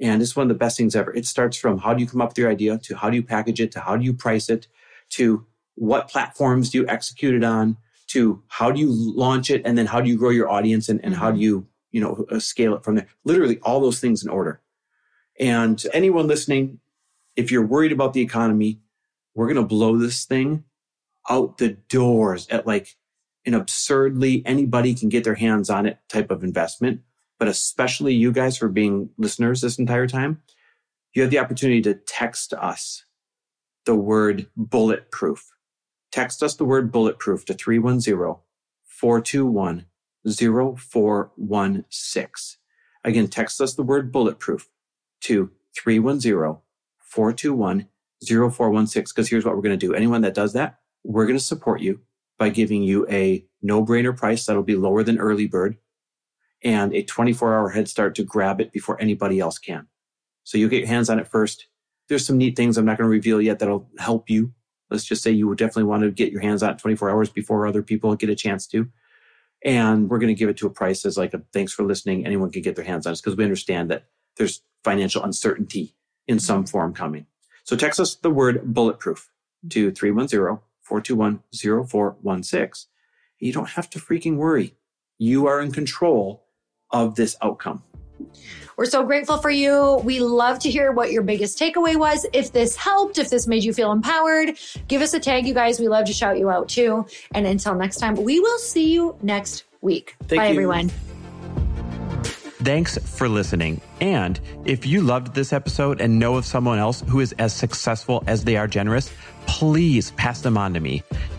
And 0.00 0.22
it's 0.22 0.34
one 0.34 0.44
of 0.44 0.48
the 0.48 0.54
best 0.58 0.76
things 0.76 0.96
ever. 0.96 1.14
It 1.14 1.26
starts 1.26 1.56
from 1.56 1.78
how 1.78 1.94
do 1.94 2.00
you 2.02 2.08
come 2.08 2.20
up 2.20 2.30
with 2.30 2.38
your 2.38 2.50
idea 2.50 2.78
to 2.78 2.96
how 2.96 3.10
do 3.10 3.16
you 3.16 3.22
package 3.22 3.60
it 3.60 3.70
to 3.72 3.80
how 3.80 3.96
do 3.96 4.04
you 4.04 4.12
price 4.14 4.48
it 4.48 4.66
to 5.10 5.46
what 5.76 6.08
platforms 6.08 6.70
do 6.70 6.78
you 6.78 6.86
execute 6.88 7.34
it 7.34 7.44
on 7.44 7.76
to 8.08 8.42
how 8.48 8.70
do 8.72 8.80
you 8.80 8.90
launch 8.90 9.50
it 9.50 9.62
and 9.64 9.78
then 9.78 9.86
how 9.86 10.00
do 10.00 10.08
you 10.08 10.16
grow 10.16 10.30
your 10.30 10.50
audience 10.50 10.88
and, 10.88 11.04
and 11.04 11.14
how 11.14 11.30
do 11.30 11.38
you, 11.40 11.66
you 11.90 12.00
know, 12.00 12.26
uh, 12.30 12.38
scale 12.38 12.74
it 12.74 12.84
from 12.84 12.96
there? 12.96 13.06
Literally 13.24 13.58
all 13.60 13.80
those 13.80 14.00
things 14.00 14.22
in 14.22 14.30
order. 14.30 14.60
And 15.38 15.82
anyone 15.92 16.26
listening, 16.26 16.80
if 17.36 17.50
you're 17.50 17.66
worried 17.66 17.92
about 17.92 18.12
the 18.12 18.20
economy, 18.20 18.80
we're 19.34 19.46
going 19.46 19.56
to 19.56 19.62
blow 19.62 19.96
this 19.96 20.24
thing 20.24 20.64
out 21.28 21.58
the 21.58 21.70
doors 21.88 22.48
at 22.48 22.66
like 22.66 22.96
an 23.46 23.54
absurdly 23.54 24.42
anybody 24.44 24.94
can 24.94 25.08
get 25.08 25.24
their 25.24 25.34
hands 25.34 25.70
on 25.70 25.86
it 25.86 25.98
type 26.08 26.30
of 26.30 26.44
investment. 26.44 27.00
But 27.38 27.48
especially 27.48 28.14
you 28.14 28.32
guys 28.32 28.58
for 28.58 28.68
being 28.68 29.10
listeners 29.16 29.62
this 29.62 29.78
entire 29.78 30.06
time, 30.06 30.42
you 31.14 31.22
have 31.22 31.30
the 31.30 31.38
opportunity 31.38 31.80
to 31.82 31.94
text 31.94 32.52
us 32.52 33.04
the 33.86 33.94
word 33.94 34.46
bulletproof. 34.56 35.50
Text 36.12 36.42
us 36.42 36.54
the 36.54 36.64
word 36.64 36.92
bulletproof 36.92 37.44
to 37.46 37.54
310 37.54 38.36
421 38.84 39.86
0416. 40.28 42.26
Again, 43.04 43.28
text 43.28 43.60
us 43.60 43.74
the 43.74 43.82
word 43.82 44.12
bulletproof 44.12 44.68
to 45.22 45.50
310 45.74 46.60
421 46.98 47.88
0416. 48.22 49.02
Because 49.04 49.28
here's 49.28 49.44
what 49.44 49.54
we're 49.56 49.62
going 49.62 49.78
to 49.78 49.86
do. 49.86 49.94
Anyone 49.94 50.20
that 50.22 50.34
does 50.34 50.52
that, 50.52 50.80
we're 51.04 51.26
going 51.26 51.38
to 51.38 51.44
support 51.44 51.80
you 51.80 52.00
by 52.38 52.48
giving 52.48 52.82
you 52.82 53.06
a 53.08 53.44
no 53.62 53.84
brainer 53.84 54.16
price 54.16 54.46
that'll 54.46 54.62
be 54.62 54.76
lower 54.76 55.02
than 55.02 55.18
early 55.18 55.46
bird 55.46 55.76
and 56.62 56.94
a 56.94 57.02
24 57.02 57.54
hour 57.54 57.68
head 57.70 57.88
start 57.88 58.14
to 58.14 58.22
grab 58.22 58.60
it 58.60 58.72
before 58.72 59.00
anybody 59.00 59.40
else 59.40 59.58
can. 59.58 59.86
So 60.44 60.58
you'll 60.58 60.70
get 60.70 60.80
your 60.80 60.88
hands 60.88 61.10
on 61.10 61.18
it 61.18 61.28
first. 61.28 61.66
There's 62.08 62.26
some 62.26 62.38
neat 62.38 62.56
things 62.56 62.76
I'm 62.76 62.84
not 62.84 62.98
going 62.98 63.06
to 63.06 63.12
reveal 63.12 63.40
yet 63.40 63.58
that'll 63.58 63.88
help 63.98 64.28
you. 64.28 64.52
Let's 64.90 65.04
just 65.04 65.22
say 65.22 65.30
you 65.30 65.46
would 65.48 65.58
definitely 65.58 65.84
want 65.84 66.02
to 66.02 66.10
get 66.10 66.32
your 66.32 66.40
hands 66.40 66.62
on 66.62 66.70
it 66.70 66.78
24 66.78 67.10
hours 67.10 67.30
before 67.30 67.66
other 67.66 67.82
people 67.82 68.14
get 68.16 68.30
a 68.30 68.34
chance 68.34 68.66
to. 68.68 68.88
And 69.64 70.08
we're 70.08 70.18
going 70.18 70.34
to 70.34 70.38
give 70.38 70.48
it 70.48 70.56
to 70.58 70.66
a 70.66 70.70
price 70.70 71.04
as 71.04 71.18
like 71.18 71.34
a 71.34 71.42
thanks 71.52 71.72
for 71.72 71.84
listening. 71.84 72.26
Anyone 72.26 72.50
can 72.50 72.62
get 72.62 72.76
their 72.76 72.84
hands 72.84 73.06
on 73.06 73.12
it 73.12 73.16
because 73.16 73.36
we 73.36 73.44
understand 73.44 73.90
that 73.90 74.04
there's 74.36 74.62
financial 74.84 75.22
uncertainty 75.22 75.94
in 76.26 76.38
some 76.38 76.64
mm-hmm. 76.64 76.70
form 76.70 76.94
coming. 76.94 77.26
So 77.64 77.76
text 77.76 78.00
us 78.00 78.14
the 78.14 78.30
word 78.30 78.72
bulletproof 78.72 79.30
to 79.68 79.92
310-421-0416. 79.92 82.86
You 83.38 83.52
don't 83.52 83.68
have 83.70 83.90
to 83.90 83.98
freaking 83.98 84.36
worry. 84.36 84.76
You 85.18 85.46
are 85.46 85.60
in 85.60 85.72
control 85.72 86.46
of 86.90 87.16
this 87.16 87.36
outcome. 87.42 87.82
We're 88.80 88.86
so 88.86 89.04
grateful 89.04 89.36
for 89.36 89.50
you. 89.50 90.00
We 90.04 90.20
love 90.20 90.60
to 90.60 90.70
hear 90.70 90.90
what 90.90 91.12
your 91.12 91.20
biggest 91.20 91.58
takeaway 91.58 91.96
was. 91.96 92.24
If 92.32 92.50
this 92.52 92.76
helped, 92.76 93.18
if 93.18 93.28
this 93.28 93.46
made 93.46 93.62
you 93.62 93.74
feel 93.74 93.92
empowered, 93.92 94.58
give 94.88 95.02
us 95.02 95.12
a 95.12 95.20
tag, 95.20 95.46
you 95.46 95.52
guys. 95.52 95.78
We 95.78 95.88
love 95.88 96.06
to 96.06 96.14
shout 96.14 96.38
you 96.38 96.48
out 96.48 96.70
too. 96.70 97.04
And 97.34 97.46
until 97.46 97.74
next 97.74 97.98
time, 97.98 98.14
we 98.14 98.40
will 98.40 98.56
see 98.56 98.90
you 98.90 99.18
next 99.20 99.64
week. 99.82 100.16
Thank 100.20 100.40
Bye, 100.40 100.46
you. 100.46 100.52
everyone. 100.52 100.88
Thanks 102.62 102.96
for 102.96 103.28
listening. 103.28 103.82
And 104.00 104.40
if 104.64 104.86
you 104.86 105.02
loved 105.02 105.34
this 105.34 105.52
episode 105.52 106.00
and 106.00 106.18
know 106.18 106.36
of 106.36 106.46
someone 106.46 106.78
else 106.78 107.02
who 107.02 107.20
is 107.20 107.32
as 107.32 107.54
successful 107.54 108.24
as 108.26 108.44
they 108.44 108.56
are 108.56 108.66
generous, 108.66 109.12
please 109.46 110.12
pass 110.12 110.40
them 110.40 110.56
on 110.56 110.72
to 110.72 110.80
me. 110.80 111.02